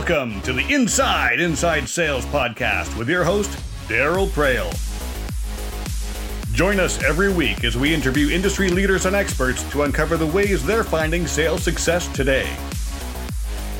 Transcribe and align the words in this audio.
Welcome 0.00 0.40
to 0.42 0.54
the 0.54 0.66
Inside 0.72 1.40
Inside 1.40 1.86
Sales 1.86 2.24
Podcast 2.24 2.96
with 2.96 3.06
your 3.06 3.22
host, 3.22 3.50
Darryl 3.86 4.28
Praill. 4.28 4.72
Join 6.54 6.80
us 6.80 7.02
every 7.02 7.30
week 7.30 7.64
as 7.64 7.76
we 7.76 7.92
interview 7.92 8.30
industry 8.30 8.70
leaders 8.70 9.04
and 9.04 9.14
experts 9.14 9.62
to 9.70 9.82
uncover 9.82 10.16
the 10.16 10.24
ways 10.24 10.64
they're 10.64 10.84
finding 10.84 11.26
sales 11.26 11.62
success 11.62 12.08
today. 12.14 12.50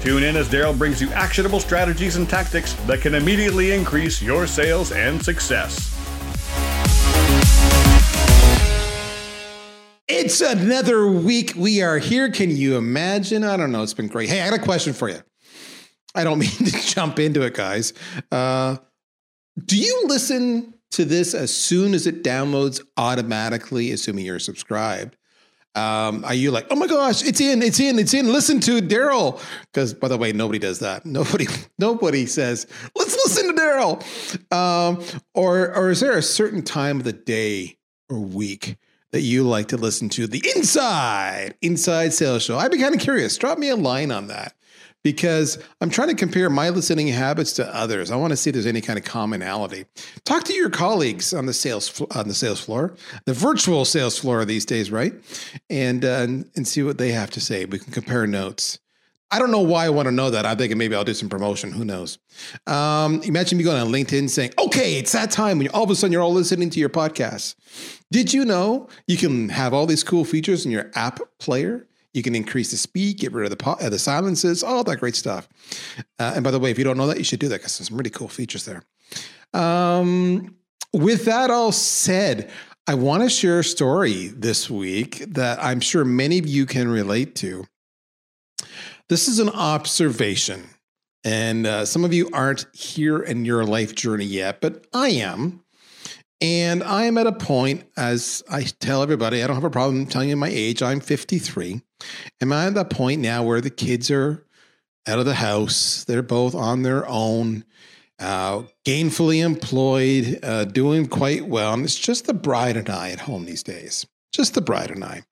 Tune 0.02 0.22
in 0.22 0.36
as 0.36 0.50
Darryl 0.50 0.76
brings 0.76 1.00
you 1.00 1.08
actionable 1.12 1.58
strategies 1.58 2.16
and 2.16 2.28
tactics 2.28 2.74
that 2.86 3.00
can 3.00 3.14
immediately 3.14 3.72
increase 3.72 4.20
your 4.20 4.46
sales 4.46 4.92
and 4.92 5.24
success. 5.24 5.88
It's 10.06 10.42
another 10.42 11.10
week. 11.10 11.54
We 11.56 11.80
are 11.80 11.96
here. 11.96 12.30
Can 12.30 12.54
you 12.54 12.76
imagine? 12.76 13.42
I 13.42 13.56
don't 13.56 13.72
know. 13.72 13.82
It's 13.82 13.94
been 13.94 14.08
great. 14.08 14.28
Hey, 14.28 14.42
I 14.42 14.50
got 14.50 14.60
a 14.60 14.62
question 14.62 14.92
for 14.92 15.08
you. 15.08 15.20
I 16.14 16.24
don't 16.24 16.38
mean 16.40 16.50
to 16.50 16.70
jump 16.70 17.18
into 17.18 17.42
it, 17.42 17.54
guys. 17.54 17.92
Uh, 18.30 18.76
do 19.64 19.76
you 19.76 20.04
listen 20.06 20.74
to 20.92 21.04
this 21.04 21.34
as 21.34 21.54
soon 21.54 21.94
as 21.94 22.06
it 22.06 22.24
downloads 22.24 22.80
automatically, 22.96 23.92
assuming 23.92 24.24
you're 24.24 24.38
subscribed? 24.38 25.16
Um, 25.76 26.24
are 26.24 26.34
you 26.34 26.50
like, 26.50 26.66
oh 26.70 26.74
my 26.74 26.88
gosh, 26.88 27.22
it's 27.22 27.40
in, 27.40 27.62
it's 27.62 27.78
in, 27.78 27.98
it's 28.00 28.12
in. 28.12 28.32
Listen 28.32 28.58
to 28.60 28.80
Darryl. 28.80 29.40
Because 29.72 29.94
by 29.94 30.08
the 30.08 30.18
way, 30.18 30.32
nobody 30.32 30.58
does 30.58 30.80
that. 30.80 31.06
Nobody, 31.10 31.46
nobody 31.78 32.26
says, 32.26 32.66
let's 32.96 33.14
listen 33.14 33.54
to 33.54 33.60
Darryl. 33.60 34.52
Um, 34.52 35.04
or, 35.34 35.74
or 35.76 35.90
is 35.90 36.00
there 36.00 36.18
a 36.18 36.22
certain 36.22 36.62
time 36.62 36.98
of 36.98 37.04
the 37.04 37.12
day 37.12 37.78
or 38.08 38.18
week 38.18 38.78
that 39.12 39.20
you 39.20 39.44
like 39.44 39.68
to 39.68 39.76
listen 39.76 40.08
to 40.10 40.26
the 40.26 40.42
Inside 40.56 41.54
Inside 41.62 42.12
Sales 42.14 42.42
Show? 42.42 42.58
I'd 42.58 42.72
be 42.72 42.78
kind 42.78 42.94
of 42.94 43.00
curious. 43.00 43.36
Drop 43.36 43.56
me 43.56 43.68
a 43.68 43.76
line 43.76 44.10
on 44.10 44.26
that 44.26 44.54
because 45.02 45.62
I'm 45.80 45.90
trying 45.90 46.08
to 46.08 46.14
compare 46.14 46.50
my 46.50 46.68
listening 46.68 47.08
habits 47.08 47.52
to 47.54 47.74
others. 47.74 48.10
I 48.10 48.16
want 48.16 48.32
to 48.32 48.36
see 48.36 48.50
if 48.50 48.54
there's 48.54 48.66
any 48.66 48.80
kind 48.80 48.98
of 48.98 49.04
commonality. 49.04 49.86
Talk 50.24 50.44
to 50.44 50.54
your 50.54 50.70
colleagues 50.70 51.32
on 51.32 51.46
the 51.46 51.54
sales 51.54 52.00
on 52.14 52.28
the 52.28 52.34
sales 52.34 52.60
floor, 52.60 52.94
the 53.24 53.34
virtual 53.34 53.84
sales 53.84 54.18
floor 54.18 54.44
these 54.44 54.64
days, 54.64 54.90
right? 54.90 55.14
And 55.68 56.04
uh, 56.04 56.26
and 56.56 56.68
see 56.68 56.82
what 56.82 56.98
they 56.98 57.12
have 57.12 57.30
to 57.30 57.40
say. 57.40 57.64
We 57.64 57.78
can 57.78 57.92
compare 57.92 58.26
notes. 58.26 58.78
I 59.32 59.38
don't 59.38 59.52
know 59.52 59.60
why 59.60 59.86
I 59.86 59.90
want 59.90 60.06
to 60.06 60.12
know 60.12 60.30
that. 60.30 60.44
I'm 60.44 60.58
thinking 60.58 60.76
maybe 60.76 60.96
I'll 60.96 61.04
do 61.04 61.14
some 61.14 61.28
promotion. 61.28 61.70
Who 61.70 61.84
knows? 61.84 62.18
Um, 62.66 63.22
imagine 63.22 63.58
me 63.58 63.64
going 63.64 63.80
on 63.80 63.88
LinkedIn 63.88 64.28
saying, 64.28 64.50
"Okay, 64.58 64.98
it's 64.98 65.12
that 65.12 65.30
time 65.30 65.58
when 65.58 65.68
all 65.68 65.84
of 65.84 65.90
a 65.90 65.94
sudden 65.94 66.12
you're 66.12 66.22
all 66.22 66.32
listening 66.32 66.68
to 66.70 66.80
your 66.80 66.88
podcast." 66.88 67.54
Did 68.10 68.32
you 68.32 68.44
know 68.44 68.88
you 69.06 69.16
can 69.16 69.50
have 69.50 69.72
all 69.72 69.86
these 69.86 70.02
cool 70.02 70.24
features 70.24 70.66
in 70.66 70.72
your 70.72 70.90
app 70.94 71.20
player? 71.38 71.86
You 72.12 72.22
can 72.22 72.34
increase 72.34 72.70
the 72.70 72.76
speed, 72.76 73.18
get 73.18 73.32
rid 73.32 73.50
of 73.50 73.56
the 73.56 73.68
uh, 73.68 73.88
the 73.88 73.98
silences, 73.98 74.62
all 74.64 74.82
that 74.84 74.96
great 74.96 75.14
stuff. 75.14 75.48
Uh, 76.18 76.32
and 76.34 76.42
by 76.42 76.50
the 76.50 76.58
way, 76.58 76.70
if 76.70 76.78
you 76.78 76.84
don't 76.84 76.96
know 76.96 77.06
that, 77.06 77.18
you 77.18 77.24
should 77.24 77.40
do 77.40 77.48
that 77.48 77.58
because 77.58 77.78
there's 77.78 77.88
some 77.88 77.96
really 77.96 78.10
cool 78.10 78.28
features 78.28 78.64
there. 78.64 78.82
Um, 79.52 80.56
with 80.92 81.24
that 81.26 81.50
all 81.50 81.72
said, 81.72 82.50
I 82.86 82.94
want 82.94 83.22
to 83.22 83.30
share 83.30 83.60
a 83.60 83.64
story 83.64 84.28
this 84.28 84.68
week 84.68 85.24
that 85.28 85.62
I'm 85.62 85.80
sure 85.80 86.04
many 86.04 86.38
of 86.38 86.46
you 86.46 86.66
can 86.66 86.88
relate 86.88 87.36
to. 87.36 87.64
This 89.08 89.28
is 89.28 89.38
an 89.38 89.50
observation, 89.50 90.64
and 91.24 91.66
uh, 91.66 91.84
some 91.84 92.04
of 92.04 92.12
you 92.12 92.28
aren't 92.32 92.66
here 92.74 93.20
in 93.20 93.44
your 93.44 93.64
life 93.64 93.94
journey 93.94 94.24
yet, 94.24 94.60
but 94.60 94.86
I 94.92 95.10
am. 95.10 95.62
And 96.40 96.82
I 96.82 97.04
am 97.04 97.18
at 97.18 97.26
a 97.26 97.32
point, 97.32 97.84
as 97.96 98.42
I 98.50 98.62
tell 98.62 99.02
everybody, 99.02 99.42
I 99.42 99.46
don't 99.46 99.56
have 99.56 99.64
a 99.64 99.70
problem 99.70 100.06
telling 100.06 100.30
you 100.30 100.36
my 100.36 100.48
age. 100.48 100.82
I'm 100.82 101.00
53. 101.00 101.82
Am 102.40 102.52
I 102.52 102.66
at 102.66 102.74
that 102.74 102.88
point 102.88 103.20
now 103.20 103.42
where 103.42 103.60
the 103.60 103.70
kids 103.70 104.10
are 104.10 104.46
out 105.06 105.18
of 105.18 105.26
the 105.26 105.34
house? 105.34 106.04
They're 106.04 106.22
both 106.22 106.54
on 106.54 106.82
their 106.82 107.06
own, 107.06 107.64
uh, 108.18 108.62
gainfully 108.86 109.44
employed, 109.44 110.38
uh, 110.42 110.64
doing 110.64 111.08
quite 111.08 111.46
well. 111.46 111.74
And 111.74 111.84
it's 111.84 111.98
just 111.98 112.26
the 112.26 112.34
bride 112.34 112.78
and 112.78 112.88
I 112.88 113.10
at 113.10 113.20
home 113.20 113.44
these 113.44 113.62
days. 113.62 114.06
Just 114.32 114.54
the 114.54 114.62
bride 114.62 114.90
and 114.90 115.04
I. 115.04 115.24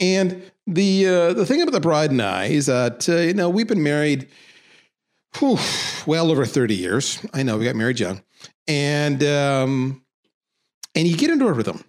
And 0.00 0.50
the 0.66 1.06
uh, 1.06 1.32
the 1.34 1.44
thing 1.44 1.60
about 1.60 1.72
the 1.72 1.80
bride 1.80 2.10
and 2.10 2.22
I 2.22 2.46
is 2.46 2.66
that 2.66 3.08
uh, 3.08 3.16
you 3.16 3.34
know 3.34 3.50
we've 3.50 3.68
been 3.68 3.82
married, 3.82 4.28
whew, 5.38 5.58
well 6.06 6.30
over 6.30 6.46
30 6.46 6.74
years. 6.74 7.24
I 7.34 7.42
know 7.42 7.58
we 7.58 7.66
got 7.66 7.76
married 7.76 8.00
young, 8.00 8.22
and 8.66 9.22
um, 9.22 10.02
and 10.94 11.06
you 11.06 11.16
get 11.16 11.30
into 11.30 11.46
a 11.46 11.52
rhythm. 11.52 11.84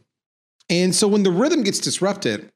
And 0.70 0.96
so 0.96 1.08
when 1.08 1.24
the 1.24 1.32
rhythm 1.32 1.64
gets 1.64 1.80
disrupted, 1.80 2.50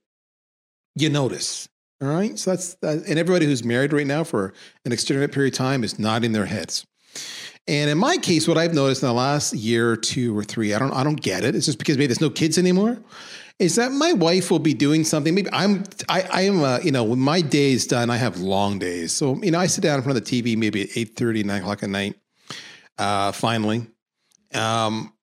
you 0.95 1.09
notice. 1.09 1.67
All 2.01 2.09
right. 2.09 2.37
So 2.37 2.51
that's 2.51 2.75
that. 2.75 3.05
And 3.07 3.19
everybody 3.19 3.45
who's 3.45 3.63
married 3.63 3.93
right 3.93 4.07
now 4.07 4.23
for 4.23 4.53
an 4.83 4.91
extended 4.91 5.31
period 5.31 5.53
of 5.53 5.57
time 5.57 5.83
is 5.83 5.97
nodding 5.97 6.33
their 6.33 6.45
heads. 6.45 6.85
And 7.67 7.89
in 7.89 7.97
my 7.97 8.17
case, 8.17 8.47
what 8.47 8.57
I've 8.57 8.73
noticed 8.73 9.01
in 9.01 9.07
the 9.07 9.13
last 9.13 9.53
year 9.53 9.91
or 9.91 9.97
two 9.97 10.37
or 10.37 10.43
three, 10.43 10.73
I 10.73 10.79
don't, 10.79 10.93
I 10.93 11.03
don't 11.03 11.19
get 11.19 11.43
it. 11.43 11.55
It's 11.55 11.65
just 11.65 11.79
because 11.79 11.97
maybe 11.97 12.07
there's 12.07 12.21
no 12.21 12.29
kids 12.29 12.57
anymore. 12.57 12.97
Is 13.57 13.75
that 13.77 13.91
my 13.91 14.13
wife 14.13 14.51
will 14.51 14.59
be 14.59 14.73
doing 14.73 15.03
something? 15.03 15.33
Maybe 15.33 15.49
I'm, 15.51 15.83
I, 16.09 16.21
I 16.23 16.41
am, 16.41 16.61
uh, 16.61 16.79
you 16.79 16.91
know, 16.91 17.05
when 17.05 17.19
my 17.19 17.41
day 17.41 17.71
is 17.71 17.87
done, 17.87 18.09
I 18.09 18.17
have 18.17 18.37
long 18.37 18.77
days. 18.77 19.13
So, 19.13 19.41
you 19.41 19.49
know, 19.49 19.59
I 19.59 19.67
sit 19.67 19.81
down 19.81 19.97
in 19.97 20.03
front 20.03 20.17
of 20.17 20.25
the 20.25 20.41
TV 20.43 20.57
maybe 20.57 20.83
at 20.83 20.89
8 20.95 21.15
30, 21.15 21.43
9 21.43 21.61
o'clock 21.61 21.81
at 21.81 21.89
night. 21.89 22.15
Uh, 22.97 23.31
finally, 23.31 23.87
um, 24.53 25.13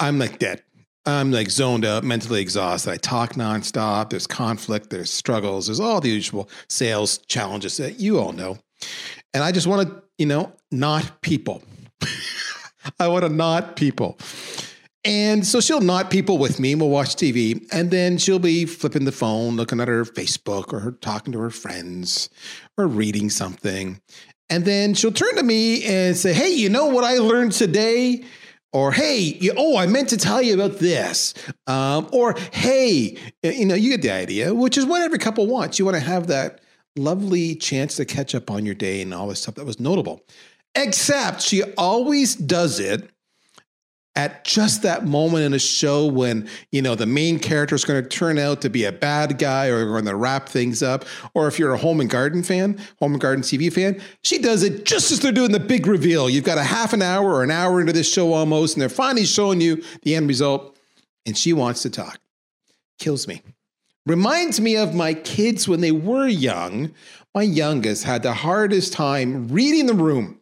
I'm 0.00 0.18
like 0.18 0.38
dead. 0.38 0.62
I'm 1.06 1.32
like 1.32 1.50
zoned 1.50 1.84
out, 1.84 2.04
mentally 2.04 2.42
exhausted. 2.42 2.90
I 2.90 2.96
talk 2.98 3.32
nonstop. 3.32 4.10
There's 4.10 4.26
conflict, 4.26 4.90
there's 4.90 5.10
struggles, 5.10 5.66
there's 5.66 5.80
all 5.80 6.00
the 6.00 6.10
usual 6.10 6.50
sales 6.68 7.18
challenges 7.18 7.78
that 7.78 7.98
you 7.98 8.18
all 8.18 8.32
know. 8.32 8.58
And 9.32 9.42
I 9.42 9.52
just 9.52 9.66
want 9.66 9.88
to, 9.88 10.02
you 10.18 10.26
know, 10.26 10.52
not 10.70 11.22
people. 11.22 11.62
I 13.00 13.08
want 13.08 13.24
to 13.24 13.30
not 13.30 13.76
people. 13.76 14.18
And 15.04 15.46
so 15.46 15.60
she'll 15.60 15.80
not 15.80 16.10
people 16.10 16.36
with 16.38 16.60
me. 16.60 16.74
We'll 16.74 16.90
watch 16.90 17.16
TV. 17.16 17.66
And 17.72 17.90
then 17.90 18.18
she'll 18.18 18.38
be 18.38 18.66
flipping 18.66 19.04
the 19.04 19.12
phone, 19.12 19.56
looking 19.56 19.80
at 19.80 19.88
her 19.88 20.04
Facebook 20.04 20.72
or 20.72 20.80
her 20.80 20.92
talking 20.92 21.32
to 21.32 21.38
her 21.38 21.50
friends 21.50 22.28
or 22.76 22.86
reading 22.86 23.30
something. 23.30 24.00
And 24.50 24.64
then 24.64 24.94
she'll 24.94 25.12
turn 25.12 25.36
to 25.36 25.42
me 25.42 25.84
and 25.84 26.16
say, 26.16 26.32
Hey, 26.32 26.50
you 26.50 26.68
know 26.68 26.86
what 26.86 27.04
I 27.04 27.18
learned 27.18 27.52
today? 27.52 28.24
Or 28.72 28.92
hey 28.92 29.18
you, 29.18 29.52
oh 29.56 29.76
i 29.76 29.86
meant 29.86 30.08
to 30.08 30.16
tell 30.16 30.42
you 30.42 30.54
about 30.54 30.78
this. 30.78 31.34
Um, 31.66 32.08
or 32.12 32.34
hey 32.52 33.18
you 33.42 33.64
know 33.64 33.74
you 33.74 33.90
get 33.90 34.02
the 34.02 34.10
idea 34.10 34.54
which 34.54 34.76
is 34.78 34.86
what 34.86 35.02
every 35.02 35.18
couple 35.18 35.46
wants. 35.46 35.78
You 35.78 35.84
want 35.84 35.96
to 35.96 36.02
have 36.02 36.26
that 36.28 36.60
lovely 36.96 37.54
chance 37.54 37.96
to 37.96 38.04
catch 38.04 38.34
up 38.34 38.50
on 38.50 38.66
your 38.66 38.74
day 38.74 39.02
and 39.02 39.14
all 39.14 39.28
this 39.28 39.42
stuff 39.42 39.54
that 39.54 39.64
was 39.64 39.80
notable. 39.80 40.24
Except 40.74 41.40
she 41.40 41.62
always 41.76 42.34
does 42.34 42.78
it 42.80 43.10
at 44.18 44.44
just 44.44 44.82
that 44.82 45.06
moment 45.06 45.44
in 45.44 45.54
a 45.54 45.58
show 45.60 46.04
when 46.04 46.48
you 46.72 46.82
know 46.82 46.96
the 46.96 47.06
main 47.06 47.38
character 47.38 47.76
is 47.76 47.84
going 47.84 48.02
to 48.02 48.08
turn 48.08 48.36
out 48.36 48.60
to 48.60 48.68
be 48.68 48.84
a 48.84 48.90
bad 48.90 49.38
guy 49.38 49.66
or 49.68 49.86
going 49.86 50.04
to 50.04 50.16
wrap 50.16 50.48
things 50.48 50.82
up. 50.82 51.04
Or 51.34 51.46
if 51.46 51.56
you're 51.56 51.72
a 51.72 51.78
home 51.78 52.00
and 52.00 52.10
garden 52.10 52.42
fan 52.42 52.80
home 52.98 53.12
and 53.12 53.20
garden 53.20 53.44
tv 53.44 53.72
fan 53.72 54.02
she 54.22 54.38
does 54.38 54.64
it 54.64 54.84
just 54.84 55.12
as 55.12 55.20
they're 55.20 55.30
doing 55.30 55.52
the 55.52 55.60
big 55.60 55.86
reveal. 55.86 56.28
You've 56.28 56.44
got 56.44 56.58
a 56.58 56.64
half 56.64 56.92
an 56.92 57.00
hour 57.00 57.32
or 57.32 57.44
an 57.44 57.52
hour 57.52 57.80
into 57.80 57.92
this 57.92 58.12
show 58.12 58.32
almost 58.32 58.74
and 58.74 58.82
they're 58.82 58.88
finally 58.88 59.24
showing 59.24 59.60
you 59.60 59.84
the 60.02 60.16
end 60.16 60.26
result 60.26 60.76
and 61.24 61.38
she 61.38 61.52
wants 61.52 61.82
to 61.82 61.90
talk. 61.90 62.18
Kills 62.98 63.28
me. 63.28 63.42
Reminds 64.04 64.60
me 64.60 64.76
of 64.76 64.96
my 64.96 65.14
kids 65.14 65.68
when 65.68 65.80
they 65.80 65.92
were 65.92 66.26
young. 66.26 66.92
My 67.36 67.42
youngest 67.42 68.02
had 68.02 68.24
the 68.24 68.32
hardest 68.32 68.92
time 68.92 69.46
reading 69.46 69.86
the 69.86 69.94
room 69.94 70.37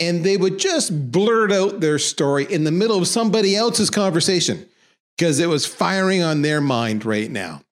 and 0.00 0.24
they 0.24 0.36
would 0.36 0.58
just 0.58 1.12
blurt 1.12 1.52
out 1.52 1.80
their 1.80 1.98
story 1.98 2.44
in 2.50 2.64
the 2.64 2.72
middle 2.72 2.98
of 2.98 3.08
somebody 3.08 3.56
else's 3.56 3.90
conversation 3.90 4.66
because 5.16 5.38
it 5.38 5.48
was 5.48 5.66
firing 5.66 6.22
on 6.22 6.42
their 6.42 6.60
mind 6.60 7.04
right 7.04 7.30
now. 7.30 7.62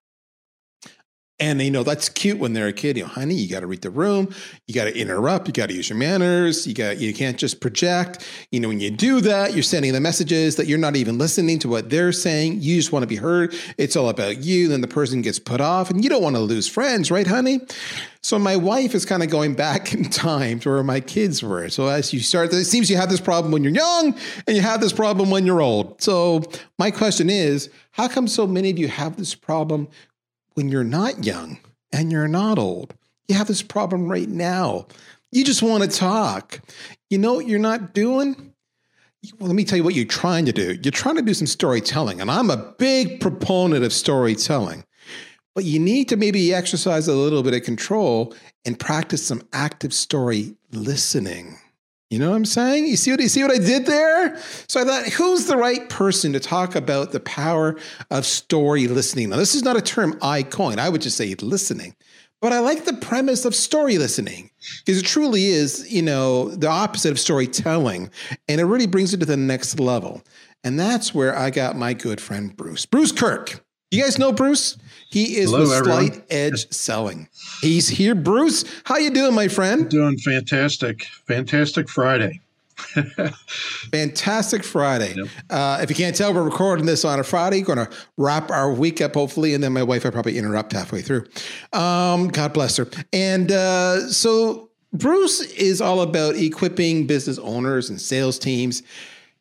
And 1.41 1.61
you 1.61 1.71
know 1.71 1.83
that's 1.83 2.09
cute 2.09 2.39
when 2.39 2.53
they're 2.53 2.69
a 2.69 2.73
kid. 2.73 2.97
You 2.97 3.03
know, 3.03 3.09
honey, 3.09 3.35
you 3.35 3.49
got 3.49 3.61
to 3.61 3.67
read 3.67 3.83
the 3.83 3.91
room. 3.91 4.33
You 4.67 4.75
got 4.75 4.85
to 4.85 4.97
interrupt. 4.97 5.49
You 5.49 5.53
got 5.53 5.71
to 5.71 5.75
use 5.75 5.89
your 5.89 5.99
manners. 5.99 6.67
You 6.67 6.75
got 6.75 6.99
you 6.99 7.13
can't 7.13 7.37
just 7.37 7.61
project. 7.61 8.25
You 8.51 8.61
know, 8.61 8.69
when 8.69 8.79
you 8.79 8.91
do 8.91 9.21
that, 9.23 9.55
you're 9.55 9.63
sending 9.63 9.93
the 9.93 10.01
messages 10.01 10.57
that 10.57 10.67
you're 10.67 10.79
not 10.79 10.95
even 10.95 11.19
listening 11.19 11.59
to 11.61 11.69
what 11.69 11.91
they're 11.91 12.13
saying. 12.13 12.61
You 12.61 12.77
just 12.77 12.93
want 12.93 13.03
to 13.03 13.09
be 13.09 13.17
heard. 13.17 13.55
It's 13.77 13.97
all 13.97 14.09
about 14.09 14.45
you. 14.45 14.69
Then 14.69 14.83
the 14.83 14.89
person 14.89 15.21
gets 15.23 15.39
put 15.39 15.61
off, 15.61 15.91
and 15.91 16.05
you 16.05 16.11
don't 16.11 16.23
want 16.23 16.37
to 16.37 16.43
lose 16.43 16.69
friends, 16.69 17.11
right, 17.11 17.27
honey? 17.27 17.61
So 18.23 18.39
my 18.39 18.55
wife 18.55 18.95
is 18.95 19.05
kind 19.05 19.25
of 19.25 19.31
going 19.31 19.55
back 19.55 19.93
in 19.95 20.05
time 20.05 20.61
to 20.61 20.71
where 20.71 20.85
my 20.85 21.01
kids 21.01 21.43
were. 21.43 21.69
So 21.71 21.89
as 21.89 22.13
you 22.13 22.21
start, 22.21 22.53
it 22.53 22.65
seems 22.67 22.89
you 22.89 22.97
have 22.97 23.11
this 23.11 23.21
problem 23.21 23.53
when 23.53 23.65
you're 23.65 23.73
young, 23.73 24.15
and 24.47 24.57
you 24.57 24.63
have 24.63 24.81
this 24.81 24.93
problem 24.93 25.31
when 25.31 25.45
you're 25.45 25.61
old. 25.61 26.01
So 26.01 26.45
my 26.79 26.91
question 26.91 27.29
is, 27.29 27.69
how 27.91 28.07
come 28.07 28.29
so 28.29 28.47
many 28.47 28.71
of 28.71 28.79
you 28.79 28.89
have 28.89 29.17
this 29.17 29.35
problem 29.35 29.89
when 30.55 30.69
you're 30.69 30.85
not 30.85 31.25
young 31.25 31.59
and 31.93 32.11
you're 32.13 32.29
not 32.29 32.59
old. 32.59 32.95
You 33.29 33.37
have 33.37 33.47
this 33.47 33.63
problem 33.63 34.09
right 34.09 34.29
now. 34.29 34.87
You 35.31 35.45
just 35.45 35.63
want 35.63 35.83
to 35.83 35.89
talk. 35.89 36.61
You 37.09 37.19
know 37.19 37.35
what 37.35 37.47
you're 37.47 37.59
not 37.59 37.95
doing? 37.95 38.53
Well, 39.39 39.47
let 39.49 39.55
me 39.55 39.65
tell 39.65 39.79
you 39.79 39.85
what 39.85 39.95
you're 39.95 40.05
trying 40.05 40.47
to 40.47 40.53
do. 40.53 40.79
You're 40.83 40.91
trying 40.91 41.17
to 41.17 41.23
do 41.23 41.33
some 41.33 41.47
storytelling, 41.47 42.21
and 42.21 42.31
I'm 42.31 42.51
a 42.51 42.75
big 42.79 43.21
proponent 43.21 43.85
of 43.85 43.93
storytelling. 43.93 44.85
but 45.55 45.65
you 45.65 45.79
need 45.79 46.09
to 46.09 46.17
maybe 46.17 46.55
exercise 46.55 47.09
a 47.09 47.15
little 47.15 47.43
bit 47.43 47.55
of 47.55 47.63
control 47.63 48.35
and 48.65 48.79
practice 48.79 49.25
some 49.27 49.43
active 49.53 49.93
story 49.93 50.57
listening. 50.73 51.59
You 52.13 52.19
know 52.19 52.29
what 52.29 52.37
I'm 52.37 52.45
saying? 52.45 52.89
You 52.89 52.97
see 52.97 53.11
what 53.11 53.21
you 53.21 53.29
see 53.31 53.43
what 53.43 53.53
I 53.53 53.57
did 53.57 53.87
there? 53.87 54.37
So 54.69 54.83
I 54.83 54.85
thought, 54.85 55.07
who's 55.15 55.47
the 55.47 55.57
right 55.57 55.89
person 55.89 56.35
to 56.35 56.41
talk 56.41 56.75
about 56.75 57.13
the 57.13 57.21
power 57.21 57.75
of 58.11 58.27
story 58.27 58.87
listening? 58.87 59.31
Now, 59.31 59.37
this 59.37 59.55
is 59.55 59.63
not 59.63 59.79
a 59.79 59.81
term 59.81 60.19
I 60.21 60.43
coined. 60.43 60.79
I 60.79 60.91
would 60.91 61.01
just 61.01 61.17
say 61.17 61.35
listening. 61.37 61.97
But 62.43 62.53
I 62.53 62.59
like 62.59 62.85
the 62.85 62.93
premise 62.93 63.47
of 63.47 63.55
story 63.55 63.97
listening 63.97 64.51
because 64.85 65.01
it 65.01 65.07
truly 65.07 65.47
is, 65.47 65.91
you 65.91 66.03
know, 66.03 66.51
the 66.51 66.69
opposite 66.69 67.13
of 67.13 67.19
storytelling. 67.19 68.11
And 68.47 68.61
it 68.61 68.65
really 68.65 68.87
brings 68.87 69.15
it 69.15 69.21
to 69.21 69.27
the 69.27 69.39
next 69.39 69.81
level. 69.81 70.23
And 70.63 70.79
that's 70.79 71.15
where 71.15 71.35
I 71.35 71.49
got 71.49 71.77
my 71.77 71.95
good 71.95 72.21
friend 72.21 72.55
Bruce. 72.55 72.85
Bruce 72.85 73.13
Kirk. 73.13 73.65
You 73.91 74.03
guys 74.03 74.19
know 74.19 74.33
Bruce? 74.33 74.77
He 75.13 75.37
is 75.37 75.51
Hello, 75.51 75.69
with 75.69 75.85
Slight 75.85 76.25
Edge 76.31 76.73
Selling. 76.73 77.29
He's 77.61 77.87
here. 77.87 78.15
Bruce, 78.15 78.65
how 78.85 78.97
you 78.97 79.11
doing, 79.11 79.35
my 79.35 79.47
friend? 79.47 79.87
Doing 79.91 80.17
fantastic. 80.17 81.05
Fantastic 81.27 81.91
Friday. 81.91 82.41
Fantastic 83.93 84.65
Friday. 84.65 85.13
Yep. 85.15 85.27
Uh, 85.51 85.81
if 85.83 85.91
you 85.91 85.97
can't 85.97 86.17
tell, 86.17 86.33
we're 86.33 86.43
recording 86.43 86.87
this 86.87 87.05
on 87.05 87.21
a 87.21 87.25
Friday. 87.25 87.61
Going 87.61 87.77
to 87.77 87.91
wrap 88.17 88.51
our 88.51 88.73
week 88.73 89.03
up, 89.03 89.13
hopefully, 89.13 89.53
and 89.53 89.63
then 89.63 89.75
my 89.75 89.83
wife 89.83 90.05
will 90.05 90.13
probably 90.13 90.39
interrupt 90.39 90.73
halfway 90.73 91.03
through. 91.03 91.27
Um, 91.75 92.29
God 92.29 92.55
bless 92.55 92.79
her. 92.79 92.89
And 93.13 93.53
uh, 93.53 94.09
so 94.09 94.71
Bruce 94.95 95.43
is 95.43 95.83
all 95.83 96.01
about 96.01 96.37
equipping 96.37 97.07
business 97.07 97.39
owners 97.39 97.91
and 97.91 98.01
sales 98.01 98.39
teams. 98.39 98.83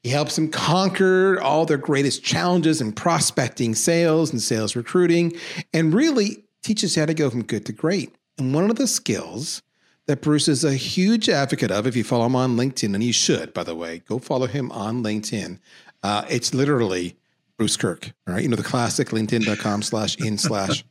He 0.03 0.09
helps 0.09 0.36
them 0.36 0.50
conquer 0.50 1.39
all 1.42 1.65
their 1.65 1.77
greatest 1.77 2.24
challenges 2.24 2.81
in 2.81 2.92
prospecting, 2.92 3.75
sales, 3.75 4.31
and 4.31 4.42
sales 4.42 4.75
recruiting, 4.75 5.33
and 5.74 5.94
really 5.94 6.44
teaches 6.63 6.95
how 6.95 7.06
to 7.06 7.13
go 7.13 7.30
from 7.30 7.44
good 7.44 7.65
to 7.68 7.74
great. 7.74 8.15
And 8.38 8.53
one 8.53 8.69
of 8.69 8.77
the 8.77 8.88
skills 8.88 9.62
that 10.07 10.21
Bruce 10.21 10.48
is 10.48 10.63
a 10.63 10.74
huge 10.74 11.30
advocate 11.30 11.71
of. 11.71 11.88
If 11.88 11.95
you 11.95 12.03
follow 12.03 12.25
him 12.25 12.36
on 12.36 12.57
LinkedIn, 12.57 12.94
and 12.94 13.03
you 13.03 13.13
should, 13.13 13.53
by 13.53 13.63
the 13.63 13.75
way, 13.75 14.00
go 14.00 14.19
follow 14.19 14.48
him 14.48 14.71
on 14.71 15.03
LinkedIn. 15.03 15.59
Uh, 16.04 16.25
it's 16.30 16.54
literally 16.54 17.15
Bruce 17.57 17.77
Kirk. 17.77 18.12
All 18.27 18.33
right. 18.33 18.44
You 18.44 18.50
know, 18.50 18.56
the 18.56 18.63
classic 18.63 19.09
linkedin.com 19.09 19.81
slash 19.83 20.18
in 20.18 20.38
slash 20.38 20.83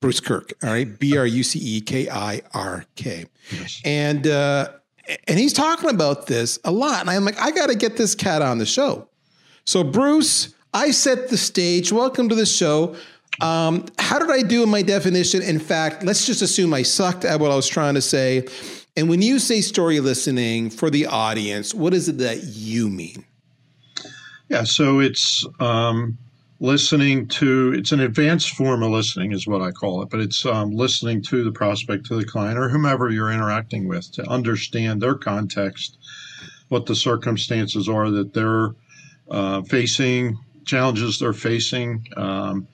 Bruce 0.00 0.20
Kirk. 0.20 0.54
All 0.62 0.70
right. 0.70 0.98
B 0.98 1.16
R 1.16 1.26
U 1.26 1.42
C 1.42 1.58
E 1.58 1.80
K 1.80 2.08
I 2.08 2.42
R 2.54 2.84
K. 2.96 3.26
And, 3.84 4.26
uh, 4.26 4.70
and 5.26 5.38
he's 5.38 5.52
talking 5.52 5.90
about 5.90 6.26
this 6.26 6.58
a 6.64 6.70
lot. 6.70 7.00
And 7.00 7.10
I'm 7.10 7.24
like, 7.24 7.38
I 7.40 7.50
got 7.50 7.68
to 7.68 7.74
get 7.74 7.96
this 7.96 8.14
cat 8.14 8.42
on 8.42 8.58
the 8.58 8.66
show. 8.66 9.08
So, 9.64 9.84
Bruce, 9.84 10.54
I 10.72 10.90
set 10.90 11.28
the 11.28 11.36
stage. 11.36 11.92
Welcome 11.92 12.28
to 12.28 12.34
the 12.34 12.46
show. 12.46 12.96
Um, 13.40 13.86
how 13.98 14.18
did 14.18 14.30
I 14.30 14.42
do 14.42 14.62
in 14.62 14.68
my 14.68 14.82
definition? 14.82 15.42
In 15.42 15.58
fact, 15.58 16.02
let's 16.02 16.26
just 16.26 16.42
assume 16.42 16.74
I 16.74 16.82
sucked 16.82 17.24
at 17.24 17.38
what 17.40 17.50
I 17.50 17.56
was 17.56 17.68
trying 17.68 17.94
to 17.94 18.02
say. 18.02 18.46
And 18.96 19.08
when 19.08 19.22
you 19.22 19.38
say 19.38 19.60
story 19.60 20.00
listening 20.00 20.70
for 20.70 20.90
the 20.90 21.06
audience, 21.06 21.72
what 21.72 21.94
is 21.94 22.08
it 22.08 22.18
that 22.18 22.42
you 22.42 22.88
mean? 22.88 23.24
Yeah, 24.48 24.64
so 24.64 24.98
it's 24.98 25.46
um, 25.60 26.18
listening 26.60 27.28
to, 27.28 27.72
it's 27.76 27.92
an 27.92 28.00
advanced 28.00 28.50
form 28.50 28.82
of 28.82 28.90
listening, 28.90 29.32
is 29.32 29.46
what 29.46 29.62
I 29.62 29.70
call 29.70 30.02
it, 30.02 30.10
but 30.10 30.20
it's 30.20 30.44
um, 30.44 30.72
listening 30.72 31.22
to 31.22 31.44
the 31.44 31.52
prospect, 31.52 32.06
to 32.06 32.16
the 32.16 32.24
client, 32.24 32.58
or 32.58 32.68
whomever 32.68 33.10
you're 33.10 33.30
interacting 33.30 33.86
with 33.86 34.10
to 34.12 34.28
understand 34.28 35.00
their 35.00 35.14
context, 35.14 35.98
what 36.68 36.86
the 36.86 36.96
circumstances 36.96 37.88
are 37.88 38.10
that 38.10 38.34
they're 38.34 38.70
uh, 39.30 39.62
facing, 39.62 40.36
challenges 40.64 41.18
they're 41.18 41.32
facing. 41.32 42.04
Um, 42.16 42.66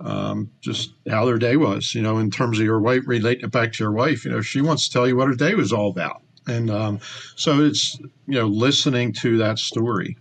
um, 0.00 0.50
just 0.60 0.94
how 1.08 1.24
their 1.24 1.38
day 1.38 1.56
was, 1.56 1.94
you 1.94 2.02
know, 2.02 2.18
in 2.18 2.28
terms 2.28 2.58
of 2.58 2.64
your 2.64 2.80
wife, 2.80 3.02
relating 3.06 3.44
it 3.44 3.52
back 3.52 3.72
to 3.72 3.84
your 3.84 3.92
wife, 3.92 4.24
you 4.24 4.32
know, 4.32 4.40
she 4.40 4.60
wants 4.60 4.88
to 4.88 4.92
tell 4.92 5.06
you 5.06 5.16
what 5.16 5.28
her 5.28 5.34
day 5.34 5.54
was 5.54 5.72
all 5.72 5.90
about. 5.90 6.22
And 6.48 6.70
um, 6.70 6.98
so 7.36 7.60
it's, 7.60 7.98
you 8.26 8.34
know, 8.34 8.46
listening 8.46 9.12
to 9.14 9.38
that 9.38 9.60
story. 9.60 10.16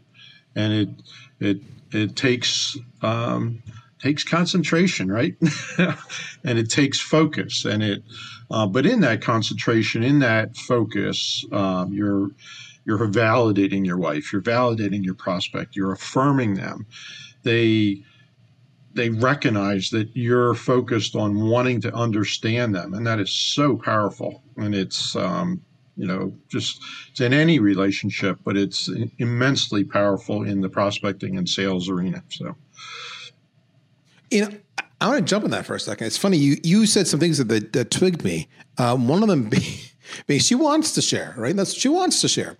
And 0.56 0.74
it, 0.74 0.90
it, 1.40 1.58
it 1.92 2.16
takes, 2.16 2.78
um, 3.02 3.64
takes 4.00 4.24
concentration, 4.24 5.12
right? 5.12 5.36
and 6.44 6.60
it 6.60 6.70
takes 6.70 7.00
focus. 7.00 7.66
And 7.66 7.84
it, 7.84 8.04
uh, 8.50 8.68
but 8.68 8.86
in 8.86 9.02
that 9.02 9.22
concentration, 9.22 10.04
in 10.04 10.20
that 10.20 10.58
focus, 10.58 11.46
um, 11.52 11.94
you're, 11.94 12.30
you're 12.86 12.98
validating 13.08 13.86
your 13.86 13.98
wife, 13.98 14.34
you're 14.34 14.42
validating 14.42 15.04
your 15.04 15.14
prospect, 15.14 15.76
you're 15.76 15.92
affirming 15.92 16.56
them. 16.56 16.86
They, 17.44 18.04
they 18.94 19.10
recognize 19.10 19.90
that 19.92 20.10
you're 20.16 20.54
focused 20.54 21.16
on 21.16 21.50
wanting 21.50 21.82
to 21.82 21.94
understand 21.94 22.76
them, 22.76 22.94
and 22.94 23.06
that 23.08 23.20
is 23.20 23.32
so 23.32 23.78
powerful. 23.78 24.44
And 24.58 24.76
it's 24.76 25.16
um, 25.16 25.62
you 26.02 26.08
know 26.08 26.34
just 26.50 26.82
it's 27.12 27.22
in 27.22 27.32
any 27.32 27.60
relationship, 27.60 28.40
but 28.44 28.58
it's 28.58 28.90
immensely 29.20 29.84
powerful 29.84 30.44
in 30.44 30.60
the 30.60 30.68
prospecting 30.68 31.38
and 31.38 31.48
sales 31.48 31.90
arena. 31.90 32.24
So, 32.30 32.56
you 34.32 34.42
know. 34.46 34.52
I 35.00 35.08
want 35.08 35.18
to 35.18 35.26
jump 35.26 35.46
on 35.46 35.50
that 35.50 35.66
for 35.66 35.74
a 35.74 35.80
second. 35.80 36.06
It's 36.06 36.18
funny 36.18 36.38
you 36.38 36.58
you 36.64 36.86
said 36.86 37.08
some 37.08 37.20
things 37.20 37.40
that 37.40 37.74
that, 37.74 37.90
twigged 37.90 38.24
me. 38.24 38.48
Um, 38.78 39.08
one 39.08 39.24
of 39.24 39.30
them 39.30 39.50
being, 39.50 40.40
she 40.40 40.54
wants 40.54 40.92
to 40.94 41.02
share, 41.02 41.34
right? 41.38 41.56
That's 41.56 41.74
she 41.74 41.90
wants 41.90 42.22
to 42.22 42.28
share, 42.28 42.58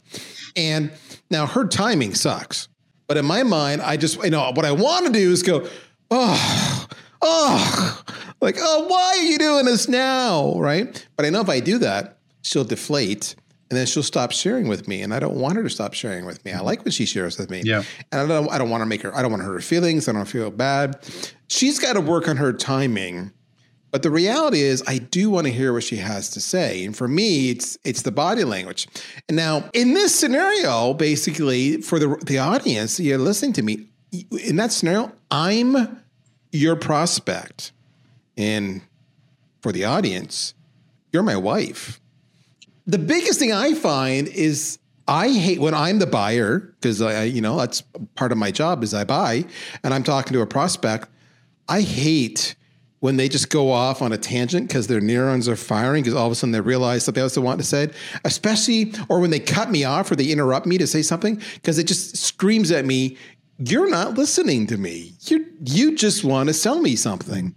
and 0.56 0.92
now 1.30 1.46
her 1.46 1.68
timing 1.68 2.16
sucks. 2.16 2.68
But 3.06 3.18
in 3.18 3.26
my 3.26 3.44
mind, 3.44 3.84
I 3.84 3.96
just 3.96 4.24
you 4.24 4.32
know 4.32 4.52
what 4.56 4.66
I 4.66 4.72
want 4.72 5.06
to 5.06 5.12
do 5.12 5.32
is 5.32 5.44
go 5.44 5.68
oh, 6.10 6.88
oh, 7.22 8.04
like, 8.42 8.58
oh, 8.60 8.88
why 8.88 9.18
are 9.18 9.24
you 9.24 9.38
doing 9.38 9.66
this 9.66 9.88
now? 9.88 10.56
Right. 10.58 11.08
But 11.16 11.28
I 11.28 11.30
know 11.30 11.42
if 11.42 11.50
I 11.50 11.60
do 11.60 11.78
that, 11.80 12.18
she'll 12.42 12.64
deflate 12.64 13.36
and 13.72 13.78
then 13.78 13.86
she'll 13.86 14.04
stop 14.04 14.32
sharing 14.32 14.68
with 14.68 14.88
me. 14.88 15.02
And 15.02 15.14
I 15.14 15.20
don't 15.20 15.36
want 15.36 15.56
her 15.56 15.64
to 15.64 15.70
stop 15.70 15.94
sharing 15.94 16.26
with 16.26 16.44
me. 16.44 16.52
I 16.52 16.56
mm-hmm. 16.56 16.66
like 16.66 16.84
when 16.84 16.92
she 16.92 17.06
shares 17.06 17.38
with 17.38 17.50
me. 17.50 17.62
Yeah. 17.64 17.84
And 18.12 18.22
I 18.22 18.28
don't, 18.28 18.52
I 18.52 18.58
don't 18.58 18.70
want 18.70 18.82
to 18.82 18.86
make 18.86 19.02
her, 19.02 19.16
I 19.16 19.22
don't 19.22 19.32
want 19.32 19.42
to 19.42 19.46
hurt 19.46 19.54
her 19.54 19.62
feelings. 19.62 20.10
I 20.10 20.12
don't 20.12 20.26
feel 20.26 20.52
bad. 20.52 21.00
She's 21.48 21.80
got 21.80 21.94
to 21.94 22.02
work 22.02 22.28
on 22.28 22.36
her 22.36 22.52
timing. 22.52 23.32
But 23.90 24.04
the 24.04 24.12
reality 24.12 24.62
is, 24.62 24.84
I 24.88 24.98
do 24.98 25.30
want 25.30 25.48
to 25.48 25.54
hear 25.54 25.74
what 25.74 25.84
she 25.84 25.98
has 25.98 26.30
to 26.32 26.42
say. 26.42 26.84
And 26.86 26.96
for 26.96 27.08
me, 27.08 27.50
it's 27.50 27.78
it's 27.84 28.04
the 28.04 28.12
body 28.12 28.46
language. 28.46 28.88
And 29.28 29.36
now, 29.36 29.70
in 29.74 29.94
this 29.94 30.18
scenario, 30.18 30.94
basically, 30.94 31.82
for 31.82 32.00
the 32.00 32.16
the 32.26 32.38
audience, 32.38 33.02
you're 33.02 33.18
listening 33.18 33.52
to 33.54 33.62
me. 33.62 33.90
In 34.46 34.56
that 34.58 34.72
scenario, 34.72 35.12
I'm 35.30 36.02
your 36.54 36.78
prospect. 36.78 37.74
And 38.38 38.82
for 39.62 39.74
the 39.74 39.84
audience, 39.84 40.54
you're 41.12 41.24
my 41.24 41.36
wife. 41.38 42.01
The 42.88 42.98
biggest 42.98 43.40
thing 43.40 43.54
I 43.54 43.74
find 43.74 44.28
is 44.28 44.80
I 45.08 45.30
hate 45.30 45.60
when 45.60 45.74
I'm 45.74 46.00
the 46.00 46.08
buyer 46.08 46.60
because 46.60 47.02
I, 47.02 47.24
you 47.24 47.42
know, 47.42 47.58
that's 47.58 47.82
part 48.16 48.32
of 48.32 48.38
my 48.38 48.52
job 48.52 48.84
is 48.84 48.94
I 48.94 49.04
buy 49.04 49.46
and 49.84 49.94
I'm 49.94 50.04
talking 50.04 50.34
to 50.34 50.42
a 50.42 50.48
prospect. 50.48 51.10
I 51.68 51.82
hate 51.82 52.56
when 53.02 53.18
they 53.18 53.28
just 53.28 53.50
go 53.50 53.72
off 53.72 54.02
on 54.02 54.12
a 54.14 54.18
tangent 54.18 54.68
because 54.68 54.88
their 54.88 55.02
neurons 55.02 55.50
are 55.50 55.56
firing 55.56 56.04
because 56.04 56.16
all 56.16 56.28
of 56.28 56.32
a 56.32 56.36
sudden 56.36 56.52
they 56.52 56.62
realize 56.62 57.04
something 57.04 57.22
else 57.22 57.36
they 57.36 57.42
want 57.42 57.60
to 57.60 57.66
say, 57.66 57.90
especially 58.26 58.94
or 59.10 59.20
when 59.20 59.32
they 59.32 59.40
cut 59.40 59.72
me 59.72 59.84
off 59.84 60.12
or 60.12 60.16
they 60.16 60.32
interrupt 60.32 60.66
me 60.66 60.78
to 60.78 60.88
say 60.88 61.02
something 61.02 61.42
because 61.56 61.80
it 61.80 61.88
just 61.88 62.16
screams 62.16 62.72
at 62.72 62.86
me, 62.86 63.18
you're 63.58 63.90
not 63.90 64.14
listening 64.14 64.68
to 64.68 64.78
me. 64.78 65.14
You 65.26 65.46
you 65.66 65.96
just 65.96 66.24
want 66.24 66.48
to 66.48 66.54
sell 66.54 66.80
me 66.80 66.96
something. 66.96 67.56